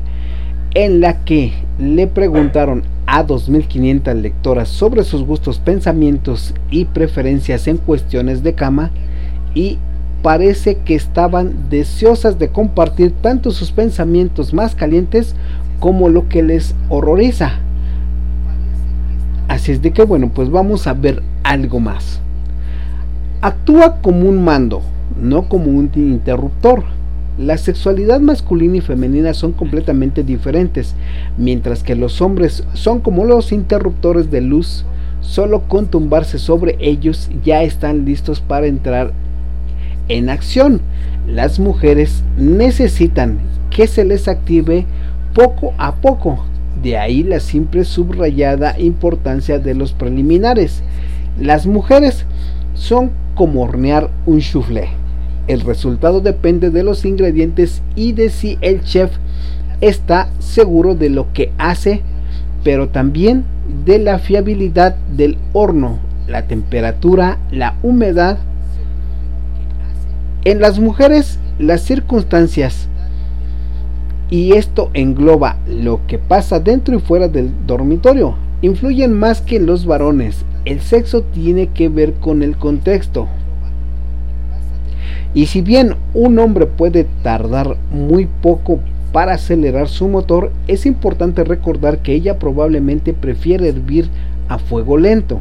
en 0.73 0.99
la 0.99 1.23
que 1.23 1.53
le 1.79 2.07
preguntaron 2.07 2.83
a 3.05 3.25
2.500 3.25 4.15
lectoras 4.15 4.67
sobre 4.67 5.05
sus 5.05 5.23
gustos, 5.23 5.59
pensamientos 5.59 6.53
y 6.69 6.85
preferencias 6.85 7.67
en 7.67 7.77
cuestiones 7.77 8.43
de 8.43 8.53
cama 8.53 8.91
y 9.55 9.77
parece 10.21 10.75
que 10.77 10.95
estaban 10.95 11.69
deseosas 11.69 12.37
de 12.39 12.49
compartir 12.49 13.11
tanto 13.21 13.51
sus 13.51 13.71
pensamientos 13.71 14.53
más 14.53 14.75
calientes 14.75 15.35
como 15.79 16.09
lo 16.09 16.29
que 16.29 16.43
les 16.43 16.75
horroriza. 16.89 17.59
Así 19.47 19.71
es 19.71 19.81
de 19.81 19.91
que 19.91 20.03
bueno, 20.03 20.31
pues 20.33 20.49
vamos 20.49 20.87
a 20.87 20.93
ver 20.93 21.21
algo 21.43 21.79
más. 21.79 22.21
Actúa 23.41 24.01
como 24.01 24.29
un 24.29 24.43
mando, 24.43 24.81
no 25.19 25.49
como 25.49 25.71
un 25.71 25.89
interruptor. 25.95 26.83
La 27.37 27.57
sexualidad 27.57 28.19
masculina 28.19 28.77
y 28.77 28.81
femenina 28.81 29.33
son 29.33 29.53
completamente 29.53 30.23
diferentes, 30.23 30.95
mientras 31.37 31.81
que 31.81 31.95
los 31.95 32.21
hombres 32.21 32.63
son 32.73 32.99
como 32.99 33.25
los 33.25 33.51
interruptores 33.51 34.29
de 34.29 34.41
luz, 34.41 34.85
solo 35.21 35.61
con 35.67 35.87
tumbarse 35.87 36.37
sobre 36.37 36.77
ellos 36.79 37.29
ya 37.43 37.63
están 37.63 38.05
listos 38.05 38.41
para 38.41 38.67
entrar 38.67 39.11
en 40.11 40.29
acción. 40.29 40.81
Las 41.27 41.59
mujeres 41.59 42.23
necesitan 42.37 43.39
que 43.69 43.87
se 43.87 44.03
les 44.05 44.27
active 44.27 44.85
poco 45.33 45.73
a 45.77 45.95
poco. 45.95 46.45
De 46.83 46.97
ahí 46.97 47.23
la 47.23 47.39
simple 47.39 47.85
subrayada 47.85 48.77
importancia 48.79 49.59
de 49.59 49.73
los 49.73 49.93
preliminares. 49.93 50.83
Las 51.39 51.65
mujeres 51.65 52.25
son 52.73 53.11
como 53.35 53.63
hornear 53.63 54.09
un 54.25 54.41
soufflé. 54.41 54.89
El 55.47 55.61
resultado 55.61 56.21
depende 56.21 56.69
de 56.69 56.83
los 56.83 57.05
ingredientes 57.05 57.81
y 57.95 58.11
de 58.13 58.29
si 58.29 58.57
el 58.61 58.83
chef 58.83 59.11
está 59.79 60.29
seguro 60.39 60.95
de 60.95 61.09
lo 61.09 61.31
que 61.33 61.51
hace, 61.57 62.01
pero 62.63 62.89
también 62.89 63.45
de 63.85 63.97
la 63.97 64.19
fiabilidad 64.19 64.95
del 64.95 65.37
horno, 65.53 65.99
la 66.27 66.47
temperatura, 66.47 67.39
la 67.51 67.75
humedad 67.81 68.37
en 70.43 70.59
las 70.59 70.79
mujeres, 70.79 71.39
las 71.59 71.81
circunstancias, 71.81 72.87
y 74.31 74.53
esto 74.53 74.89
engloba 74.93 75.57
lo 75.67 76.01
que 76.07 76.17
pasa 76.17 76.59
dentro 76.59 76.95
y 76.95 76.99
fuera 76.99 77.27
del 77.27 77.51
dormitorio, 77.67 78.35
influyen 78.61 79.13
más 79.13 79.41
que 79.41 79.57
en 79.57 79.65
los 79.65 79.85
varones. 79.85 80.45
El 80.63 80.79
sexo 80.79 81.23
tiene 81.23 81.67
que 81.67 81.89
ver 81.89 82.13
con 82.13 82.41
el 82.41 82.55
contexto. 82.55 83.27
Y 85.33 85.47
si 85.47 85.61
bien 85.61 85.95
un 86.13 86.39
hombre 86.39 86.65
puede 86.65 87.05
tardar 87.23 87.75
muy 87.91 88.27
poco 88.41 88.79
para 89.11 89.33
acelerar 89.33 89.89
su 89.89 90.07
motor, 90.07 90.51
es 90.67 90.85
importante 90.85 91.43
recordar 91.43 91.99
que 91.99 92.13
ella 92.13 92.39
probablemente 92.39 93.13
prefiere 93.13 93.67
hervir 93.67 94.09
a 94.47 94.57
fuego 94.59 94.97
lento. 94.97 95.39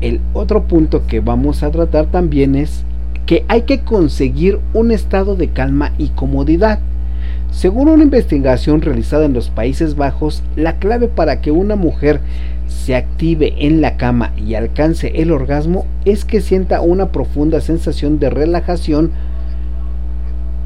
El 0.00 0.20
otro 0.32 0.64
punto 0.64 1.06
que 1.06 1.20
vamos 1.20 1.62
a 1.62 1.70
tratar 1.70 2.06
también 2.06 2.54
es 2.54 2.84
que 3.26 3.44
hay 3.48 3.62
que 3.62 3.80
conseguir 3.80 4.58
un 4.72 4.90
estado 4.90 5.36
de 5.36 5.48
calma 5.48 5.92
y 5.98 6.08
comodidad. 6.08 6.78
Según 7.50 7.88
una 7.88 8.02
investigación 8.02 8.82
realizada 8.82 9.24
en 9.24 9.32
los 9.32 9.48
Países 9.48 9.94
Bajos, 9.94 10.42
la 10.56 10.78
clave 10.78 11.08
para 11.08 11.40
que 11.40 11.50
una 11.52 11.76
mujer 11.76 12.20
se 12.66 12.96
active 12.96 13.54
en 13.58 13.80
la 13.80 13.96
cama 13.96 14.32
y 14.36 14.54
alcance 14.54 15.12
el 15.22 15.30
orgasmo 15.30 15.86
es 16.04 16.24
que 16.24 16.40
sienta 16.40 16.80
una 16.80 17.12
profunda 17.12 17.60
sensación 17.60 18.18
de 18.18 18.30
relajación. 18.30 19.12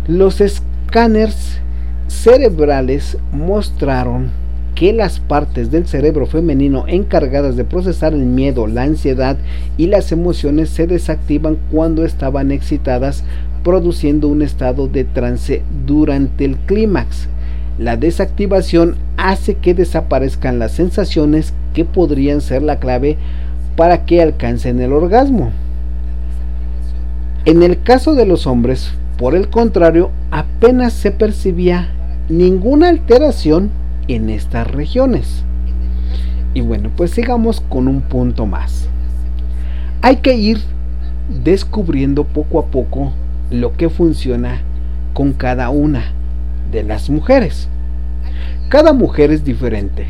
Los 0.06 0.40
escáneres 0.40 1.60
cerebrales 2.08 3.18
mostraron 3.32 4.30
que 4.78 4.92
las 4.92 5.18
partes 5.18 5.72
del 5.72 5.88
cerebro 5.88 6.26
femenino 6.26 6.84
encargadas 6.86 7.56
de 7.56 7.64
procesar 7.64 8.14
el 8.14 8.24
miedo, 8.24 8.68
la 8.68 8.84
ansiedad 8.84 9.36
y 9.76 9.86
las 9.86 10.12
emociones 10.12 10.70
se 10.70 10.86
desactivan 10.86 11.58
cuando 11.72 12.04
estaban 12.04 12.52
excitadas 12.52 13.24
produciendo 13.64 14.28
un 14.28 14.40
estado 14.40 14.86
de 14.86 15.02
trance 15.02 15.62
durante 15.84 16.44
el 16.44 16.56
clímax. 16.58 17.26
La 17.76 17.96
desactivación 17.96 18.94
hace 19.16 19.56
que 19.56 19.74
desaparezcan 19.74 20.60
las 20.60 20.70
sensaciones 20.70 21.54
que 21.74 21.84
podrían 21.84 22.40
ser 22.40 22.62
la 22.62 22.78
clave 22.78 23.16
para 23.74 24.06
que 24.06 24.22
alcancen 24.22 24.78
el 24.78 24.92
orgasmo. 24.92 25.50
En 27.46 27.64
el 27.64 27.82
caso 27.82 28.14
de 28.14 28.26
los 28.26 28.46
hombres, 28.46 28.92
por 29.16 29.34
el 29.34 29.48
contrario, 29.48 30.10
apenas 30.30 30.92
se 30.92 31.10
percibía 31.10 31.88
ninguna 32.28 32.90
alteración 32.90 33.70
en 34.08 34.30
estas 34.30 34.70
regiones. 34.70 35.44
Y 36.54 36.60
bueno, 36.62 36.90
pues 36.96 37.12
sigamos 37.12 37.60
con 37.60 37.88
un 37.88 38.00
punto 38.00 38.46
más. 38.46 38.88
Hay 40.02 40.16
que 40.16 40.34
ir 40.34 40.58
descubriendo 41.44 42.24
poco 42.24 42.58
a 42.58 42.66
poco 42.66 43.12
lo 43.50 43.76
que 43.76 43.88
funciona 43.88 44.62
con 45.12 45.32
cada 45.32 45.70
una 45.70 46.12
de 46.72 46.82
las 46.82 47.10
mujeres. 47.10 47.68
Cada 48.68 48.92
mujer 48.92 49.30
es 49.30 49.44
diferente 49.44 50.06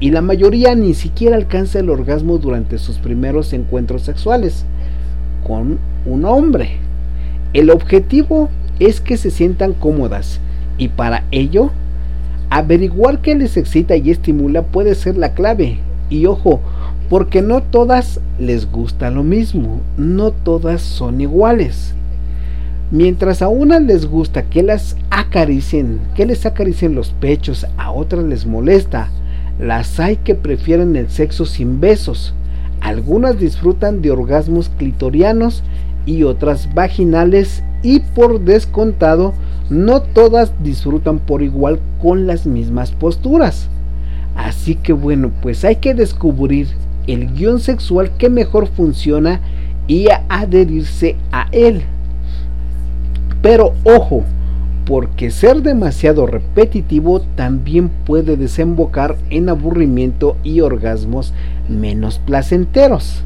y 0.00 0.10
la 0.10 0.20
mayoría 0.20 0.74
ni 0.74 0.94
siquiera 0.94 1.36
alcanza 1.36 1.80
el 1.80 1.90
orgasmo 1.90 2.38
durante 2.38 2.78
sus 2.78 2.98
primeros 2.98 3.52
encuentros 3.52 4.02
sexuales 4.02 4.64
con 5.46 5.78
un 6.06 6.24
hombre. 6.24 6.76
El 7.52 7.70
objetivo 7.70 8.48
es 8.78 9.00
que 9.00 9.16
se 9.16 9.30
sientan 9.30 9.72
cómodas 9.72 10.40
y 10.76 10.88
para 10.88 11.24
ello 11.30 11.70
averiguar 12.50 13.20
qué 13.20 13.34
les 13.34 13.56
excita 13.56 13.96
y 13.96 14.10
estimula 14.10 14.62
puede 14.62 14.94
ser 14.94 15.16
la 15.16 15.34
clave. 15.34 15.78
Y 16.10 16.26
ojo, 16.26 16.60
porque 17.08 17.42
no 17.42 17.62
todas 17.62 18.20
les 18.38 18.70
gusta 18.70 19.10
lo 19.10 19.22
mismo, 19.22 19.80
no 19.96 20.30
todas 20.30 20.82
son 20.82 21.20
iguales. 21.20 21.94
Mientras 22.90 23.42
a 23.42 23.48
unas 23.48 23.82
les 23.82 24.06
gusta 24.06 24.44
que 24.44 24.62
las 24.62 24.96
acaricien, 25.10 26.00
que 26.14 26.24
les 26.24 26.46
acaricien 26.46 26.94
los 26.94 27.10
pechos, 27.10 27.66
a 27.76 27.90
otras 27.90 28.24
les 28.24 28.46
molesta. 28.46 29.10
Las 29.60 30.00
hay 30.00 30.16
que 30.16 30.34
prefieren 30.34 30.96
el 30.96 31.10
sexo 31.10 31.44
sin 31.44 31.80
besos. 31.80 32.32
Algunas 32.80 33.38
disfrutan 33.38 34.00
de 34.00 34.10
orgasmos 34.10 34.70
clitorianos 34.78 35.62
y 36.06 36.22
otras 36.22 36.72
vaginales 36.72 37.62
y 37.82 38.00
por 38.00 38.40
descontado 38.40 39.34
no 39.70 40.00
todas 40.00 40.52
disfrutan 40.62 41.18
por 41.18 41.42
igual 41.42 41.78
con 42.00 42.26
las 42.26 42.46
mismas 42.46 42.92
posturas. 42.92 43.68
Así 44.34 44.76
que 44.76 44.92
bueno, 44.92 45.30
pues 45.42 45.64
hay 45.64 45.76
que 45.76 45.94
descubrir 45.94 46.68
el 47.06 47.34
guion 47.34 47.60
sexual 47.60 48.10
que 48.18 48.30
mejor 48.30 48.68
funciona 48.68 49.40
y 49.86 50.06
adherirse 50.28 51.16
a 51.32 51.48
él. 51.52 51.82
Pero 53.42 53.74
ojo, 53.84 54.24
porque 54.84 55.30
ser 55.30 55.62
demasiado 55.62 56.26
repetitivo 56.26 57.20
también 57.34 57.90
puede 58.06 58.36
desembocar 58.36 59.16
en 59.28 59.48
aburrimiento 59.48 60.36
y 60.42 60.60
orgasmos 60.60 61.34
menos 61.68 62.18
placenteros. 62.20 63.22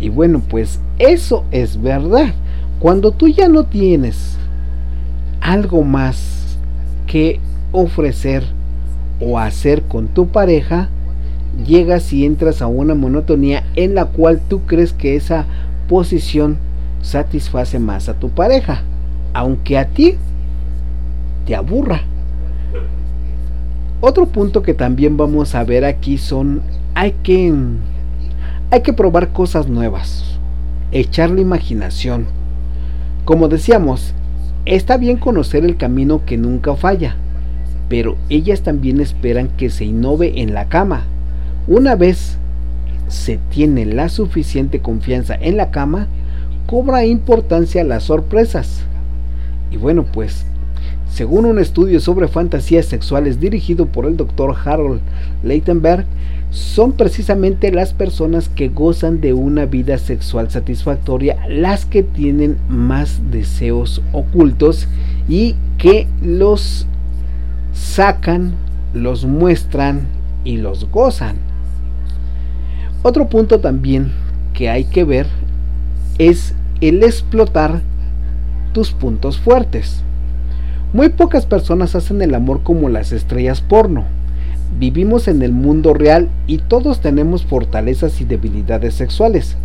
Y 0.00 0.08
bueno, 0.08 0.42
pues 0.48 0.80
eso 0.98 1.44
es 1.50 1.80
verdad. 1.80 2.34
Cuando 2.80 3.12
tú 3.12 3.28
ya 3.28 3.48
no 3.48 3.64
tienes 3.64 4.38
algo 5.42 5.82
más 5.82 6.56
que 7.06 7.40
ofrecer 7.72 8.44
o 9.20 9.38
hacer 9.38 9.82
con 9.82 10.08
tu 10.08 10.28
pareja, 10.28 10.88
llegas 11.66 12.12
y 12.12 12.24
entras 12.24 12.62
a 12.62 12.66
una 12.66 12.94
monotonía 12.94 13.64
en 13.76 13.94
la 13.94 14.06
cual 14.06 14.40
tú 14.48 14.62
crees 14.66 14.94
que 14.94 15.16
esa 15.16 15.44
posición 15.88 16.56
satisface 17.02 17.78
más 17.78 18.08
a 18.08 18.14
tu 18.14 18.30
pareja 18.30 18.82
aunque 19.32 19.78
a 19.78 19.86
ti 19.86 20.16
te 21.46 21.54
aburra. 21.54 22.02
Otro 24.00 24.26
punto 24.26 24.62
que 24.62 24.74
también 24.74 25.16
vamos 25.16 25.54
a 25.54 25.64
ver 25.64 25.84
aquí 25.84 26.18
son 26.18 26.60
hay 26.94 27.12
que 27.22 27.52
hay 28.70 28.80
que 28.82 28.92
probar 28.92 29.32
cosas 29.32 29.68
nuevas, 29.68 30.24
echar 30.92 31.30
la 31.30 31.40
imaginación. 31.40 32.26
Como 33.24 33.48
decíamos, 33.48 34.14
está 34.64 34.96
bien 34.96 35.16
conocer 35.16 35.64
el 35.64 35.76
camino 35.76 36.24
que 36.24 36.36
nunca 36.36 36.76
falla, 36.76 37.16
pero 37.88 38.16
ellas 38.28 38.62
también 38.62 39.00
esperan 39.00 39.48
que 39.56 39.70
se 39.70 39.84
innove 39.84 40.40
en 40.40 40.54
la 40.54 40.68
cama. 40.68 41.04
Una 41.66 41.94
vez 41.94 42.38
se 43.08 43.38
tiene 43.50 43.84
la 43.84 44.08
suficiente 44.08 44.80
confianza 44.80 45.34
en 45.34 45.56
la 45.56 45.70
cama, 45.70 46.06
cobra 46.66 47.04
importancia 47.04 47.84
las 47.84 48.04
sorpresas. 48.04 48.84
Y 49.70 49.76
bueno, 49.76 50.04
pues, 50.04 50.44
según 51.10 51.44
un 51.44 51.58
estudio 51.58 52.00
sobre 52.00 52.28
fantasías 52.28 52.86
sexuales 52.86 53.38
dirigido 53.40 53.86
por 53.86 54.06
el 54.06 54.16
doctor 54.16 54.56
Harold 54.64 55.00
Leitenberg, 55.42 56.06
son 56.52 56.92
precisamente 56.92 57.72
las 57.72 57.94
personas 57.94 58.50
que 58.50 58.68
gozan 58.68 59.22
de 59.22 59.32
una 59.32 59.64
vida 59.64 59.96
sexual 59.96 60.50
satisfactoria 60.50 61.38
las 61.48 61.86
que 61.86 62.02
tienen 62.02 62.58
más 62.68 63.20
deseos 63.30 64.02
ocultos 64.12 64.86
y 65.28 65.56
que 65.78 66.06
los 66.22 66.86
sacan, 67.72 68.52
los 68.92 69.24
muestran 69.24 70.02
y 70.44 70.58
los 70.58 70.90
gozan. 70.90 71.36
Otro 73.02 73.28
punto 73.28 73.60
también 73.60 74.12
que 74.52 74.68
hay 74.68 74.84
que 74.84 75.04
ver 75.04 75.26
es 76.18 76.54
el 76.82 77.02
explotar 77.02 77.80
tus 78.74 78.92
puntos 78.92 79.38
fuertes. 79.38 80.02
Muy 80.92 81.08
pocas 81.08 81.46
personas 81.46 81.94
hacen 81.94 82.20
el 82.20 82.34
amor 82.34 82.62
como 82.62 82.90
las 82.90 83.12
estrellas 83.12 83.62
porno. 83.62 84.04
Vivimos 84.78 85.28
en 85.28 85.42
el 85.42 85.52
mundo 85.52 85.94
real 85.94 86.28
y 86.46 86.58
todos 86.58 87.00
tenemos 87.00 87.44
fortalezas 87.44 88.20
y 88.20 88.24
debilidades 88.24 88.94
sexuales. 88.94 89.56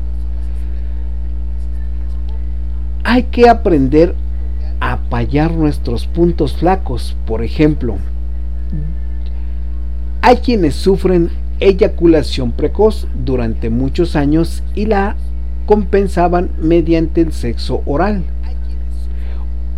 Hay 3.04 3.24
que 3.24 3.50
aprender 3.50 4.14
a 4.80 4.94
apallar 4.94 5.52
nuestros 5.52 6.06
puntos 6.08 6.58
flacos. 6.58 7.16
Por 7.26 7.44
ejemplo, 7.44 7.98
hay 10.22 10.38
quienes 10.38 10.76
sufren 10.76 11.30
eyaculación 11.60 12.52
precoz 12.52 13.08
durante 13.26 13.70
muchos 13.70 14.16
años 14.16 14.62
y 14.76 14.86
la 14.86 15.16
compensaban 15.66 16.52
mediante 16.62 17.22
el 17.22 17.34
sexo 17.34 17.82
oral. 17.86 18.24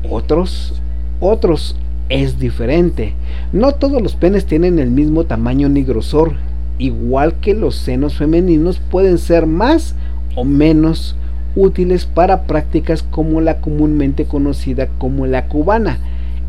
Otros, 0.10 0.82
otros 1.20 1.76
es 2.10 2.40
diferente. 2.40 3.14
No 3.54 3.74
todos 3.74 4.02
los 4.02 4.16
penes 4.16 4.46
tienen 4.46 4.80
el 4.80 4.92
mismo 4.92 5.26
tamaño 5.26 5.70
ni 5.70 5.84
grosor. 5.84 6.34
Igual 6.78 7.36
que 7.42 7.54
los 7.54 7.76
senos 7.76 8.16
femeninos 8.16 8.80
pueden 8.92 9.18
ser 9.18 9.46
más 9.46 9.96
o 10.36 10.44
menos 10.44 11.16
útiles 11.56 12.06
para 12.06 12.44
prácticas 12.44 13.04
como 13.04 13.42
la 13.42 13.62
comúnmente 13.62 14.26
conocida 14.26 14.88
como 14.98 15.26
la 15.26 15.48
cubana. 15.48 16.00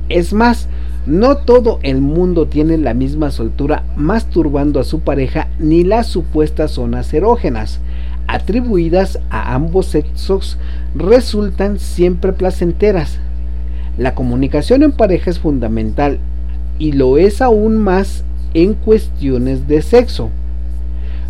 Es 0.08 0.32
más, 0.32 0.68
no 1.06 1.36
todo 1.38 1.78
el 1.82 2.00
mundo 2.00 2.46
tiene 2.46 2.76
la 2.78 2.94
misma 2.94 3.30
soltura 3.30 3.84
masturbando 3.96 4.80
a 4.80 4.84
su 4.84 5.00
pareja 5.00 5.48
ni 5.58 5.84
las 5.84 6.06
supuestas 6.06 6.72
zonas 6.72 7.12
erógenas 7.14 7.80
atribuidas 8.26 9.18
a 9.30 9.54
ambos 9.54 9.86
sexos 9.86 10.56
resultan 10.94 11.80
siempre 11.80 12.32
placenteras, 12.32 13.18
la 13.98 14.14
comunicación 14.14 14.82
en 14.82 14.92
pareja 14.92 15.30
es 15.30 15.38
fundamental 15.38 16.18
y 16.78 16.92
lo 16.92 17.18
es 17.18 17.42
aún 17.42 17.76
más 17.76 18.24
en 18.54 18.74
cuestiones 18.74 19.68
de 19.68 19.82
sexo. 19.82 20.30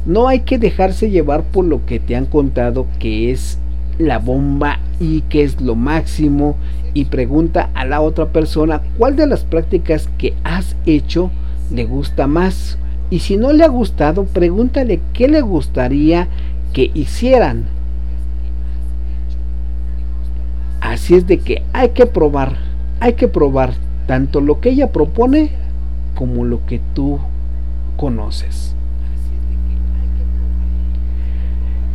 No 0.06 0.28
hay 0.28 0.40
que 0.40 0.58
dejarse 0.58 1.10
llevar 1.10 1.42
por 1.42 1.64
lo 1.64 1.84
que 1.84 2.00
te 2.00 2.16
han 2.16 2.26
contado 2.26 2.86
que 2.98 3.30
es 3.30 3.58
la 3.98 4.18
bomba 4.18 4.78
y 4.98 5.22
que 5.22 5.42
es 5.42 5.60
lo 5.60 5.74
máximo 5.74 6.56
y 6.94 7.06
pregunta 7.06 7.70
a 7.74 7.84
la 7.84 8.00
otra 8.00 8.26
persona 8.26 8.80
cuál 8.96 9.16
de 9.16 9.26
las 9.26 9.44
prácticas 9.44 10.08
que 10.16 10.34
has 10.42 10.74
hecho 10.86 11.30
le 11.72 11.84
gusta 11.84 12.26
más. 12.26 12.78
Y 13.10 13.20
si 13.20 13.36
no 13.36 13.52
le 13.52 13.64
ha 13.64 13.68
gustado, 13.68 14.24
pregúntale 14.24 15.00
qué 15.12 15.28
le 15.28 15.40
gustaría 15.40 16.28
que 16.72 16.90
hicieran 16.94 17.64
Así 20.80 21.14
es 21.14 21.26
de 21.26 21.38
que 21.38 21.62
hay 21.72 21.90
que 21.90 22.06
probar, 22.06 22.56
hay 23.00 23.14
que 23.14 23.28
probar 23.28 23.74
tanto 24.06 24.40
lo 24.40 24.60
que 24.60 24.70
ella 24.70 24.92
propone 24.92 25.50
como 26.14 26.44
lo 26.44 26.64
que 26.66 26.80
tú 26.94 27.18
conoces. 27.96 28.74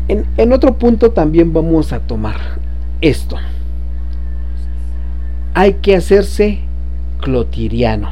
En, 0.07 0.53
otro 0.53 0.77
punto 0.77 1.11
también 1.11 1.51
vamos 1.51 1.91
a 1.91 1.99
tomar 1.99 2.35
esto. 3.01 3.37
Hay 5.55 5.73
que 5.73 5.95
hacerse 5.95 6.59
clotiriano. 7.21 8.09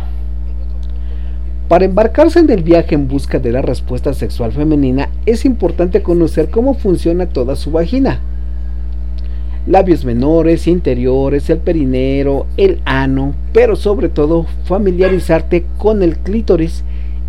Para 1.68 1.86
embarcarse 1.86 2.40
en 2.40 2.50
el 2.50 2.64
viaje 2.64 2.96
en 2.96 3.08
busca 3.08 3.40
de 3.40 3.52
la 3.52 3.62
respuesta 3.62 4.14
sexual 4.14 4.52
femenina 4.52 5.10
es 5.26 5.46
importante 5.46 6.02
conocer 6.02 6.50
cómo 6.50 6.74
funciona 6.74 7.28
toda 7.28 7.56
su 7.56 7.72
vagina. 7.72 8.20
Labios 9.66 10.04
menores, 10.04 10.68
interiores, 10.68 11.50
el 11.50 11.60
perinero, 11.60 12.48
el 12.58 12.82
ano, 12.84 13.34
pero 13.54 13.78
sobre 13.78 14.10
todo 14.10 14.46
familiarizarte 14.66 15.66
con 15.78 16.04
el 16.04 16.18
clítoris 16.18 16.84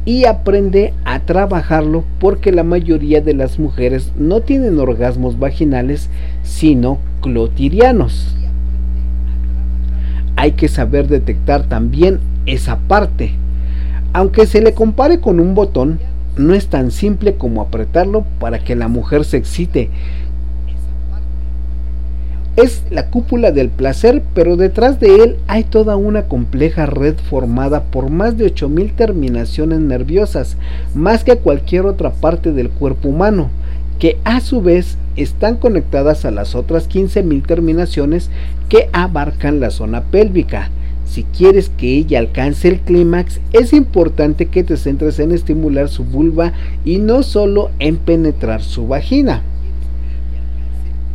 y 0.04 0.24
aprende 0.24 0.92
a 1.04 1.20
trabajarlo 1.20 2.04
porque 2.18 2.50
la 2.52 2.64
mayoría 2.64 3.20
de 3.20 3.34
las 3.34 3.58
mujeres 3.58 4.12
no 4.18 4.40
tienen 4.40 4.78
orgasmos 4.78 5.38
vaginales 5.38 6.10
sino 6.42 6.98
clotirianos. 7.20 8.34
Hay 10.36 10.52
que 10.52 10.68
saber 10.68 11.06
detectar 11.08 11.62
también 11.68 12.18
esa 12.46 12.78
parte. 12.78 13.32
Aunque 14.12 14.46
se 14.46 14.60
le 14.60 14.74
compare 14.74 15.20
con 15.20 15.40
un 15.40 15.54
botón, 15.54 16.00
no 16.36 16.54
es 16.54 16.66
tan 16.66 16.90
simple 16.90 17.34
como 17.34 17.62
apretarlo 17.62 18.24
para 18.40 18.58
que 18.58 18.74
la 18.74 18.88
mujer 18.88 19.24
se 19.24 19.36
excite, 19.36 19.90
es 22.56 22.84
la 22.90 23.06
cúpula 23.10 23.50
del 23.50 23.68
placer, 23.68 24.22
pero 24.32 24.56
detrás 24.56 25.00
de 25.00 25.16
él 25.16 25.36
hay 25.48 25.64
toda 25.64 25.96
una 25.96 26.24
compleja 26.24 26.86
red 26.86 27.16
formada 27.16 27.82
por 27.84 28.10
más 28.10 28.38
de 28.38 28.54
8.000 28.54 28.94
terminaciones 28.94 29.80
nerviosas, 29.80 30.56
más 30.94 31.24
que 31.24 31.36
cualquier 31.36 31.86
otra 31.86 32.10
parte 32.10 32.52
del 32.52 32.70
cuerpo 32.70 33.08
humano, 33.08 33.50
que 33.98 34.18
a 34.24 34.40
su 34.40 34.62
vez 34.62 34.98
están 35.16 35.56
conectadas 35.56 36.24
a 36.24 36.30
las 36.30 36.54
otras 36.54 36.88
15.000 36.88 37.44
terminaciones 37.44 38.30
que 38.68 38.88
abarcan 38.92 39.58
la 39.58 39.70
zona 39.70 40.02
pélvica. 40.02 40.70
Si 41.06 41.24
quieres 41.24 41.70
que 41.70 41.96
ella 41.96 42.18
alcance 42.18 42.68
el 42.68 42.80
clímax, 42.80 43.40
es 43.52 43.72
importante 43.72 44.46
que 44.46 44.64
te 44.64 44.76
centres 44.76 45.18
en 45.18 45.32
estimular 45.32 45.88
su 45.88 46.04
vulva 46.04 46.52
y 46.84 46.98
no 46.98 47.22
solo 47.22 47.70
en 47.78 47.96
penetrar 47.96 48.62
su 48.62 48.86
vagina. 48.86 49.42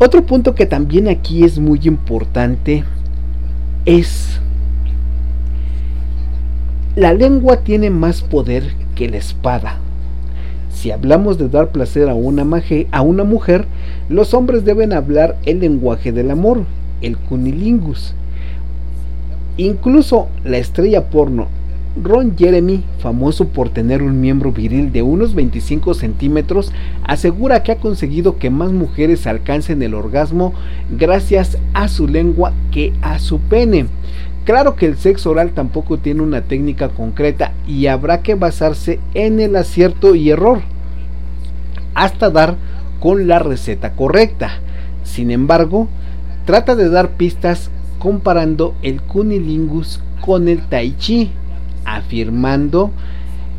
Otro 0.02 0.26
punto 0.26 0.56
que 0.56 0.66
también 0.66 1.10
aquí 1.10 1.44
es 1.44 1.60
muy 1.60 1.82
importante 1.84 2.86
es 3.86 4.40
la 6.96 7.14
lengua 7.14 7.58
tiene 7.58 7.90
más 7.90 8.22
poder 8.22 8.64
que 8.96 9.10
la 9.10 9.18
espada. 9.18 9.78
Si 10.72 10.92
hablamos 10.92 11.38
de 11.38 11.50
dar 11.50 11.74
placer 11.74 12.08
a 12.08 12.14
una, 12.14 12.48
a 12.92 13.02
una 13.02 13.24
mujer, 13.26 13.66
los 14.08 14.34
hombres 14.34 14.64
deben 14.64 14.94
hablar 14.94 15.36
el 15.46 15.60
lenguaje 15.60 16.14
del 16.14 16.32
amor, 16.32 16.64
el 17.02 17.18
cunilingus. 17.18 18.16
Incluso 19.58 20.30
la 20.46 20.60
estrella 20.60 21.10
porno 21.10 21.48
Ron 21.96 22.38
Jeremy, 22.38 22.84
famoso 23.00 23.48
por 23.48 23.70
tener 23.70 24.04
un 24.04 24.22
miembro 24.22 24.52
viril 24.52 24.92
de 24.92 25.02
unos 25.02 25.34
25 25.34 25.94
centímetros, 25.96 26.72
asegura 27.04 27.64
que 27.64 27.72
ha 27.72 27.78
conseguido 27.78 28.38
que 28.38 28.50
más 28.50 28.72
mujeres 28.72 29.26
alcancen 29.26 29.82
el 29.82 29.96
orgasmo 29.96 30.54
gracias 30.98 31.58
a 31.74 31.88
su 31.88 32.08
lengua 32.08 32.54
que 32.72 32.94
a 33.02 33.18
su 33.20 33.40
pene. 33.40 33.88
Claro 34.46 34.76
que 34.76 34.86
el 34.86 34.98
sexo 34.98 35.32
oral 35.32 35.52
tampoco 35.52 35.98
tiene 35.98 36.22
una 36.22 36.42
técnica 36.42 36.90
concreta 36.90 37.54
y 37.68 37.88
habrá 37.88 38.22
que 38.22 38.36
basarse 38.36 39.00
en 39.14 39.40
el 39.40 39.56
acierto 39.56 40.16
y 40.16 40.30
error 40.30 40.62
hasta 41.96 42.30
dar 42.30 42.56
con 43.00 43.28
la 43.28 43.40
receta 43.40 43.94
correcta. 43.94 44.60
Sin 45.04 45.32
embargo, 45.32 45.88
trata 46.46 46.76
de 46.76 46.90
dar 46.90 47.10
pistas 47.12 47.72
comparando 47.98 48.76
el 48.82 49.02
cunilingus 49.02 50.02
con 50.22 50.48
el 50.48 50.62
tai 50.68 50.96
chi 50.98 51.32
afirmando 51.96 52.92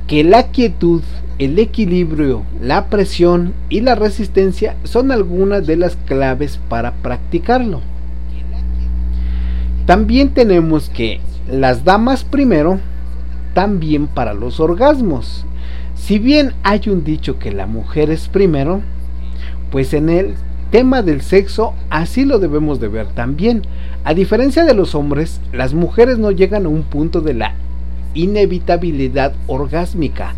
que 0.07 0.25
la 0.25 0.49
quietud, 0.49 1.03
el 1.39 1.59
equilibrio, 1.59 2.43
la 2.61 2.87
presión 2.87 3.55
y 3.69 3.81
la 3.81 3.95
resistencia 3.95 4.77
son 4.85 5.13
algunas 5.13 5.67
de 5.67 5.77
las 5.77 5.97
claves 5.97 6.59
para 6.69 6.93
practicarlo. 6.95 7.81
También 9.87 10.31
tenemos 10.31 10.91
que 10.91 11.21
las 11.51 11.85
damas 11.85 12.25
primero, 12.25 12.81
también 13.55 14.07
para 14.07 14.35
los 14.35 14.61
orgasmos. 14.61 15.45
Si 15.95 16.19
bien 16.19 16.55
hay 16.63 16.83
un 16.89 17.05
dicho 17.05 17.39
que 17.39 17.53
la 17.53 17.67
mujer 17.67 18.11
es 18.11 18.29
primero, 18.29 18.83
pues 19.71 19.95
en 19.95 20.09
el 20.09 20.35
tema 20.71 21.03
del 21.03 21.21
sexo 21.21 21.75
así 21.91 22.25
lo 22.25 22.39
debemos 22.39 22.81
de 22.81 22.89
ver 22.89 23.07
también. 23.09 23.63
A 24.05 24.15
diferencia 24.15 24.65
de 24.65 24.75
los 24.75 24.95
hombres, 24.95 25.41
las 25.53 25.75
mujeres 25.75 26.19
no 26.19 26.31
llegan 26.31 26.67
a 26.67 26.69
un 26.69 26.83
punto 26.83 27.21
de 27.21 27.35
la 27.35 27.55
inevitabilidad 28.15 29.33
orgásmica, 29.47 30.35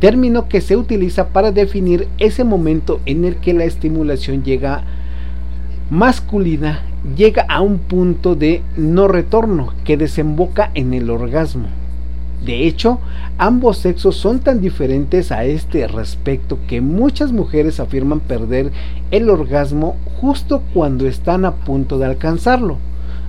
término 0.00 0.48
que 0.48 0.60
se 0.60 0.76
utiliza 0.76 1.28
para 1.28 1.52
definir 1.52 2.08
ese 2.18 2.44
momento 2.44 3.00
en 3.06 3.24
el 3.24 3.36
que 3.36 3.54
la 3.54 3.64
estimulación 3.64 4.42
llega 4.42 4.84
masculina 5.90 6.82
llega 7.16 7.44
a 7.48 7.60
un 7.60 7.78
punto 7.78 8.34
de 8.34 8.62
no 8.76 9.08
retorno 9.08 9.72
que 9.84 9.96
desemboca 9.96 10.70
en 10.74 10.94
el 10.94 11.10
orgasmo. 11.10 11.68
De 12.44 12.66
hecho, 12.66 12.98
ambos 13.38 13.78
sexos 13.78 14.16
son 14.16 14.40
tan 14.40 14.60
diferentes 14.60 15.32
a 15.32 15.44
este 15.44 15.86
respecto 15.86 16.58
que 16.68 16.80
muchas 16.80 17.32
mujeres 17.32 17.80
afirman 17.80 18.20
perder 18.20 18.72
el 19.10 19.30
orgasmo 19.30 19.96
justo 20.20 20.62
cuando 20.74 21.06
están 21.06 21.44
a 21.44 21.52
punto 21.52 21.98
de 21.98 22.06
alcanzarlo, 22.06 22.78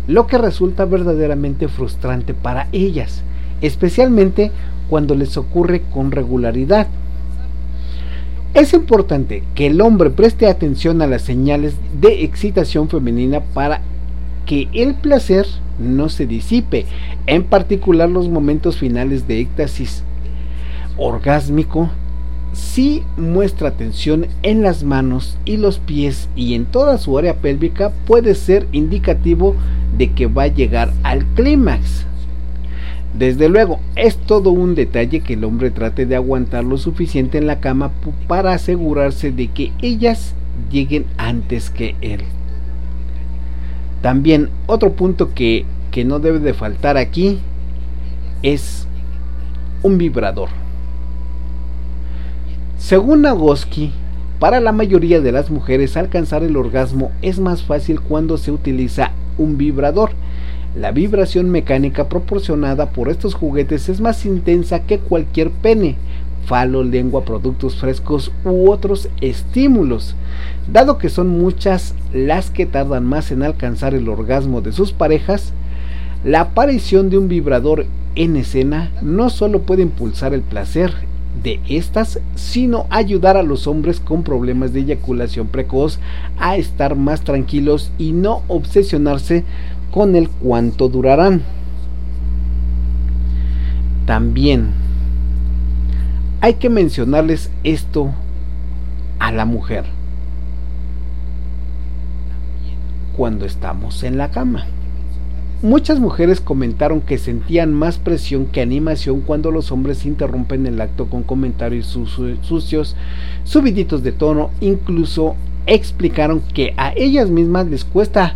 lo 0.07 0.27
que 0.27 0.37
resulta 0.37 0.85
verdaderamente 0.85 1.67
frustrante 1.67 2.33
para 2.33 2.67
ellas 2.71 3.23
especialmente 3.61 4.51
cuando 4.89 5.15
les 5.15 5.37
ocurre 5.37 5.81
con 5.93 6.11
regularidad. 6.11 6.87
Es 8.53 8.73
importante 8.73 9.43
que 9.53 9.67
el 9.67 9.81
hombre 9.81 10.09
preste 10.09 10.47
atención 10.47 11.01
a 11.01 11.07
las 11.07 11.23
señales 11.23 11.75
de 11.99 12.23
excitación 12.23 12.87
femenina 12.87 13.41
para 13.41 13.81
que 14.45 14.69
el 14.71 14.93
placer 14.93 15.45
no 15.77 16.07
se 16.07 16.25
disipe, 16.25 16.85
en 17.27 17.43
particular 17.43 18.09
los 18.09 18.29
momentos 18.29 18.77
finales 18.77 19.27
de 19.27 19.41
éxtasis 19.41 20.03
orgásmico. 20.97 21.89
Si 22.53 23.03
muestra 23.17 23.71
tensión 23.71 24.27
en 24.41 24.61
las 24.61 24.85
manos 24.85 25.37
y 25.43 25.57
los 25.57 25.79
pies 25.79 26.29
y 26.37 26.53
en 26.53 26.65
toda 26.65 26.97
su 26.97 27.17
área 27.17 27.35
pélvica, 27.35 27.91
puede 28.07 28.35
ser 28.35 28.67
indicativo 28.71 29.55
de 29.97 30.11
que 30.11 30.27
va 30.27 30.43
a 30.43 30.47
llegar 30.47 30.93
al 31.03 31.25
clímax. 31.35 32.05
Desde 33.17 33.47
luego, 33.47 33.79
es 33.95 34.17
todo 34.17 34.51
un 34.51 34.75
detalle 34.75 35.21
que 35.21 35.33
el 35.33 35.45
hombre 35.45 35.71
trate 35.71 36.05
de 36.05 36.17
aguantar 36.17 36.65
lo 36.65 36.77
suficiente 36.77 37.37
en 37.37 37.47
la 37.47 37.61
cama 37.61 37.91
para 38.27 38.51
asegurarse 38.51 39.31
de 39.31 39.47
que 39.47 39.71
ellas 39.81 40.33
lleguen 40.69 41.05
antes 41.17 41.69
que 41.69 41.95
él. 42.01 42.21
También 44.01 44.49
otro 44.67 44.93
punto 44.93 45.33
que, 45.33 45.65
que 45.91 46.03
no 46.03 46.19
debe 46.19 46.39
de 46.39 46.53
faltar 46.53 46.97
aquí 46.97 47.39
es 48.43 48.85
un 49.81 49.97
vibrador. 49.97 50.49
Según 52.77 53.21
Nagoski, 53.21 53.93
para 54.39 54.59
la 54.59 54.73
mayoría 54.73 55.21
de 55.21 55.31
las 55.31 55.49
mujeres 55.49 55.95
alcanzar 55.95 56.43
el 56.43 56.57
orgasmo 56.57 57.11
es 57.21 57.39
más 57.39 57.63
fácil 57.63 58.01
cuando 58.01 58.37
se 58.37 58.51
utiliza 58.51 59.11
un 59.37 59.57
vibrador 59.57 60.11
la 60.75 60.91
vibración 60.91 61.49
mecánica 61.49 62.09
proporcionada 62.09 62.89
por 62.89 63.09
estos 63.09 63.33
juguetes 63.33 63.87
es 63.87 64.01
más 64.01 64.25
intensa 64.25 64.81
que 64.81 64.99
cualquier 64.99 65.49
pene, 65.49 65.95
falo, 66.45 66.83
lengua, 66.83 67.23
productos 67.23 67.77
frescos 67.77 68.31
u 68.43 68.69
otros 68.69 69.09
estímulos. 69.21 70.15
Dado 70.71 70.97
que 70.97 71.09
son 71.09 71.29
muchas 71.29 71.95
las 72.13 72.49
que 72.49 72.65
tardan 72.65 73.05
más 73.05 73.31
en 73.31 73.43
alcanzar 73.43 73.93
el 73.93 74.09
orgasmo 74.09 74.61
de 74.61 74.73
sus 74.73 74.91
parejas, 74.91 75.53
la 76.25 76.41
aparición 76.41 77.09
de 77.09 77.19
un 77.19 77.29
vibrador 77.29 77.85
en 78.15 78.35
escena 78.35 78.91
no 79.01 79.29
solo 79.29 79.61
puede 79.61 79.83
impulsar 79.83 80.33
el 80.33 80.41
placer 80.41 80.93
de 81.43 81.59
estas, 81.67 82.19
sino 82.35 82.87
ayudar 82.89 83.37
a 83.37 83.43
los 83.43 83.67
hombres 83.67 83.99
con 83.99 84.23
problemas 84.23 84.73
de 84.73 84.81
eyaculación 84.81 85.47
precoz 85.47 85.99
a 86.37 86.55
estar 86.55 86.95
más 86.95 87.21
tranquilos 87.21 87.91
y 87.97 88.13
no 88.13 88.41
obsesionarse 88.47 89.43
con 89.95 90.17
el 90.17 90.27
cuánto 90.27 90.89
durarán. 90.89 91.41
También 94.05 94.71
hay 96.41 96.55
que 96.55 96.69
mencionarles 96.69 97.49
esto 97.63 98.11
a 99.19 99.31
la 99.31 99.45
mujer 99.45 99.85
cuando 103.15 103.45
estamos 103.45 104.03
en 104.03 104.17
la 104.17 104.31
cama. 104.31 104.65
Muchas 105.63 106.01
mujeres 106.01 106.41
comentaron 106.41 106.99
que 106.99 107.17
sentían 107.17 107.73
más 107.73 107.97
presión 107.97 108.47
que 108.47 108.59
animación 108.59 109.21
cuando 109.21 109.49
los 109.49 109.71
hombres 109.71 110.05
interrumpen 110.05 110.67
el 110.67 110.81
acto 110.81 111.05
con 111.05 111.23
comentarios 111.23 111.87
sucios, 112.41 112.97
subiditos 113.45 114.03
de 114.03 114.11
tono, 114.11 114.51
incluso 114.59 115.37
explicaron 115.67 116.41
que 116.41 116.73
a 116.75 116.91
ellas 116.97 117.29
mismas 117.29 117.67
les 117.67 117.85
cuesta 117.85 118.35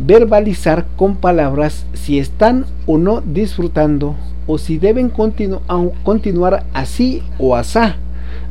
verbalizar 0.00 0.86
con 0.96 1.16
palabras 1.16 1.84
si 1.92 2.18
están 2.18 2.64
o 2.86 2.96
no 2.98 3.20
disfrutando 3.20 4.16
o 4.46 4.56
si 4.58 4.78
deben 4.78 5.10
continuar 5.10 6.64
así 6.72 7.22
o 7.38 7.54
asá. 7.54 7.96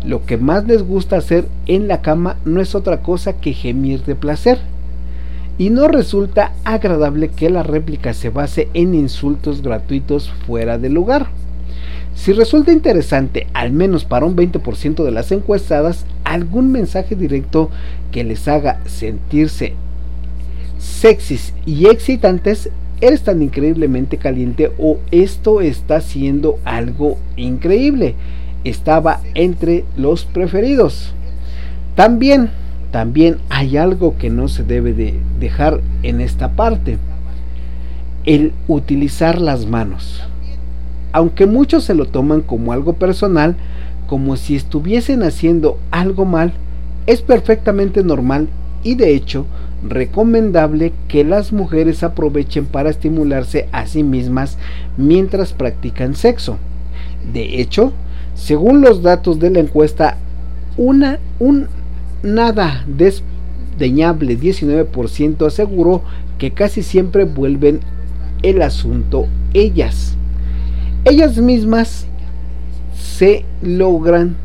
Lo 0.05 0.25
que 0.25 0.38
más 0.38 0.65
les 0.65 0.83
gusta 0.83 1.17
hacer 1.17 1.45
en 1.65 1.88
la 1.88 2.01
cama 2.01 2.38
no 2.45 2.62
es 2.62 2.75
otra 2.75 3.01
cosa 3.01 3.33
que 3.33 3.53
gemir 3.53 4.03
de 4.03 4.15
placer 4.15 4.59
y 5.57 5.71
no 5.71 5.88
resulta 5.88 6.53
agradable 6.63 7.29
que 7.29 7.49
la 7.49 7.63
réplica 7.63 8.13
se 8.13 8.29
base 8.29 8.69
en 8.73 8.95
insultos 8.95 9.62
gratuitos 9.62 10.31
fuera 10.45 10.77
de 10.77 10.89
lugar. 10.89 11.27
Si 12.15 12.31
resulta 12.31 12.71
interesante, 12.71 13.47
al 13.53 13.71
menos 13.71 14.05
para 14.05 14.25
un 14.25 14.35
20% 14.35 15.03
de 15.03 15.12
las 15.12 15.31
encuestadas, 15.31 16.05
algún 16.23 16.71
mensaje 16.71 17.15
directo 17.15 17.69
que 18.12 18.23
les 18.23 18.47
haga 18.47 18.79
sentirse 18.85 19.73
sexys 20.80 21.54
y 21.65 21.86
excitantes, 21.86 22.72
eres 23.02 23.22
tan 23.22 23.42
increíblemente 23.44 24.18
caliente 24.18 24.72
o 24.80 24.98
esto 25.12 25.62
está 25.62 26.02
siendo 26.02 26.58
algo 26.65 27.18
increíble, 27.38 28.15
estaba 28.63 29.22
entre 29.36 29.86
los 29.96 30.26
preferidos. 30.26 31.13
También 31.96 32.50
también 32.92 33.38
hay 33.50 33.78
algo 33.78 34.18
que 34.18 34.32
no 34.32 34.48
se 34.48 34.63
debe 34.63 34.94
de 34.94 35.13
dejar 35.39 35.82
en 36.02 36.22
esta 36.22 36.54
parte. 36.54 36.98
El 38.26 38.54
utilizar 38.68 39.39
las 39.39 39.68
manos. 39.68 40.24
Aunque 41.12 41.46
muchos 41.46 41.84
se 41.84 41.94
lo 41.94 42.06
toman 42.06 42.42
como 42.42 42.74
algo 42.74 42.94
personal, 42.94 43.56
como 44.08 44.38
si 44.38 44.56
estuviesen 44.56 45.22
haciendo 45.22 45.78
algo 45.92 46.26
mal, 46.26 46.54
es 47.06 47.22
perfectamente 47.22 48.04
normal 48.04 48.48
y 48.84 48.96
de 48.96 49.13
hecho 49.13 49.46
recomendable 49.88 50.94
que 51.08 51.24
las 51.24 51.54
mujeres 51.54 52.04
aprovechen 52.04 52.65
para 52.65 52.89
estimularse 52.89 53.68
a 53.72 53.86
sí 53.88 54.04
mismas 54.04 54.58
mientras 54.98 55.54
practican 55.54 56.15
sexo. 56.15 56.58
De 57.34 57.62
hecho, 57.62 57.94
según 58.36 58.82
los 58.82 59.02
datos 59.02 59.39
de 59.39 59.50
la 59.50 59.60
encuesta, 59.60 60.18
una, 60.78 61.20
un 61.39 61.68
nada 62.24 62.86
desdeñable 62.88 64.38
19% 64.38 65.46
aseguró 65.46 66.02
que 66.38 66.52
casi 66.52 66.84
siempre 66.84 67.26
vuelven 67.26 67.82
el 68.44 68.62
asunto 68.62 69.28
ellas. 69.54 70.15
Ellas 71.06 71.38
mismas 71.38 72.08
se 72.96 73.46
logran 73.62 74.36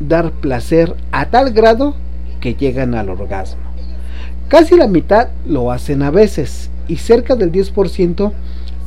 dar 0.00 0.32
placer 0.32 0.94
a 1.12 1.26
tal 1.26 1.52
grado 1.52 1.94
que 2.40 2.54
llegan 2.54 2.94
al 2.94 3.10
orgasmo. 3.10 3.69
Casi 4.50 4.76
la 4.76 4.88
mitad 4.88 5.28
lo 5.46 5.70
hacen 5.70 6.02
a 6.02 6.10
veces 6.10 6.70
y 6.88 6.96
cerca 6.96 7.36
del 7.36 7.52
10% 7.52 8.32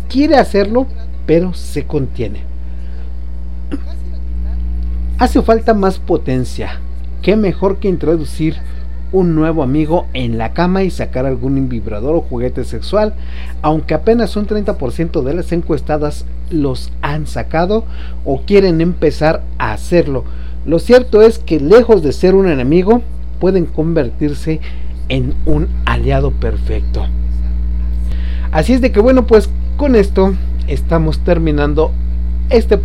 quiere 0.10 0.36
hacerlo 0.36 0.88
pero 1.26 1.54
se 1.54 1.86
contiene. 1.86 2.42
Hace 5.18 5.42
falta 5.42 5.74
más 5.74 6.00
potencia, 6.00 6.82
qué 7.22 7.38
mejor 7.38 7.78
que 7.78 7.88
introducir 7.88 8.58
un 9.14 9.36
nuevo 9.36 9.64
amigo 9.64 10.06
en 10.12 10.38
la 10.38 10.52
cama 10.52 10.84
y 10.84 10.92
sacar 10.92 11.26
algún 11.26 11.70
vibrador 11.70 12.14
o 12.16 12.22
juguete 12.22 12.66
sexual, 12.66 13.14
aunque 13.62 13.94
apenas 13.94 14.36
un 14.36 14.48
30% 14.48 15.22
de 15.22 15.34
las 15.34 15.54
encuestadas 15.54 16.26
los 16.50 16.92
han 17.02 17.26
sacado 17.26 17.86
o 18.26 18.42
quieren 18.42 18.82
empezar 18.82 19.44
a 19.60 19.72
hacerlo. 19.72 20.26
Lo 20.66 20.80
cierto 20.80 21.22
es 21.22 21.40
que 21.40 21.62
lejos 21.62 22.04
de 22.04 22.12
ser 22.12 22.36
un 22.36 22.50
enemigo, 22.50 23.02
pueden 23.40 23.66
convertirse 23.66 24.60
en 25.10 25.34
un 25.46 25.68
aliado 25.86 26.32
perfecto. 26.32 27.06
Así 28.52 28.74
es 28.74 28.82
de 28.82 28.92
que 28.92 29.00
bueno, 29.00 29.26
pues 29.26 29.50
con 29.78 29.96
esto 29.96 30.34
estamos 30.68 31.20
terminando 31.20 31.92
este 32.50 32.78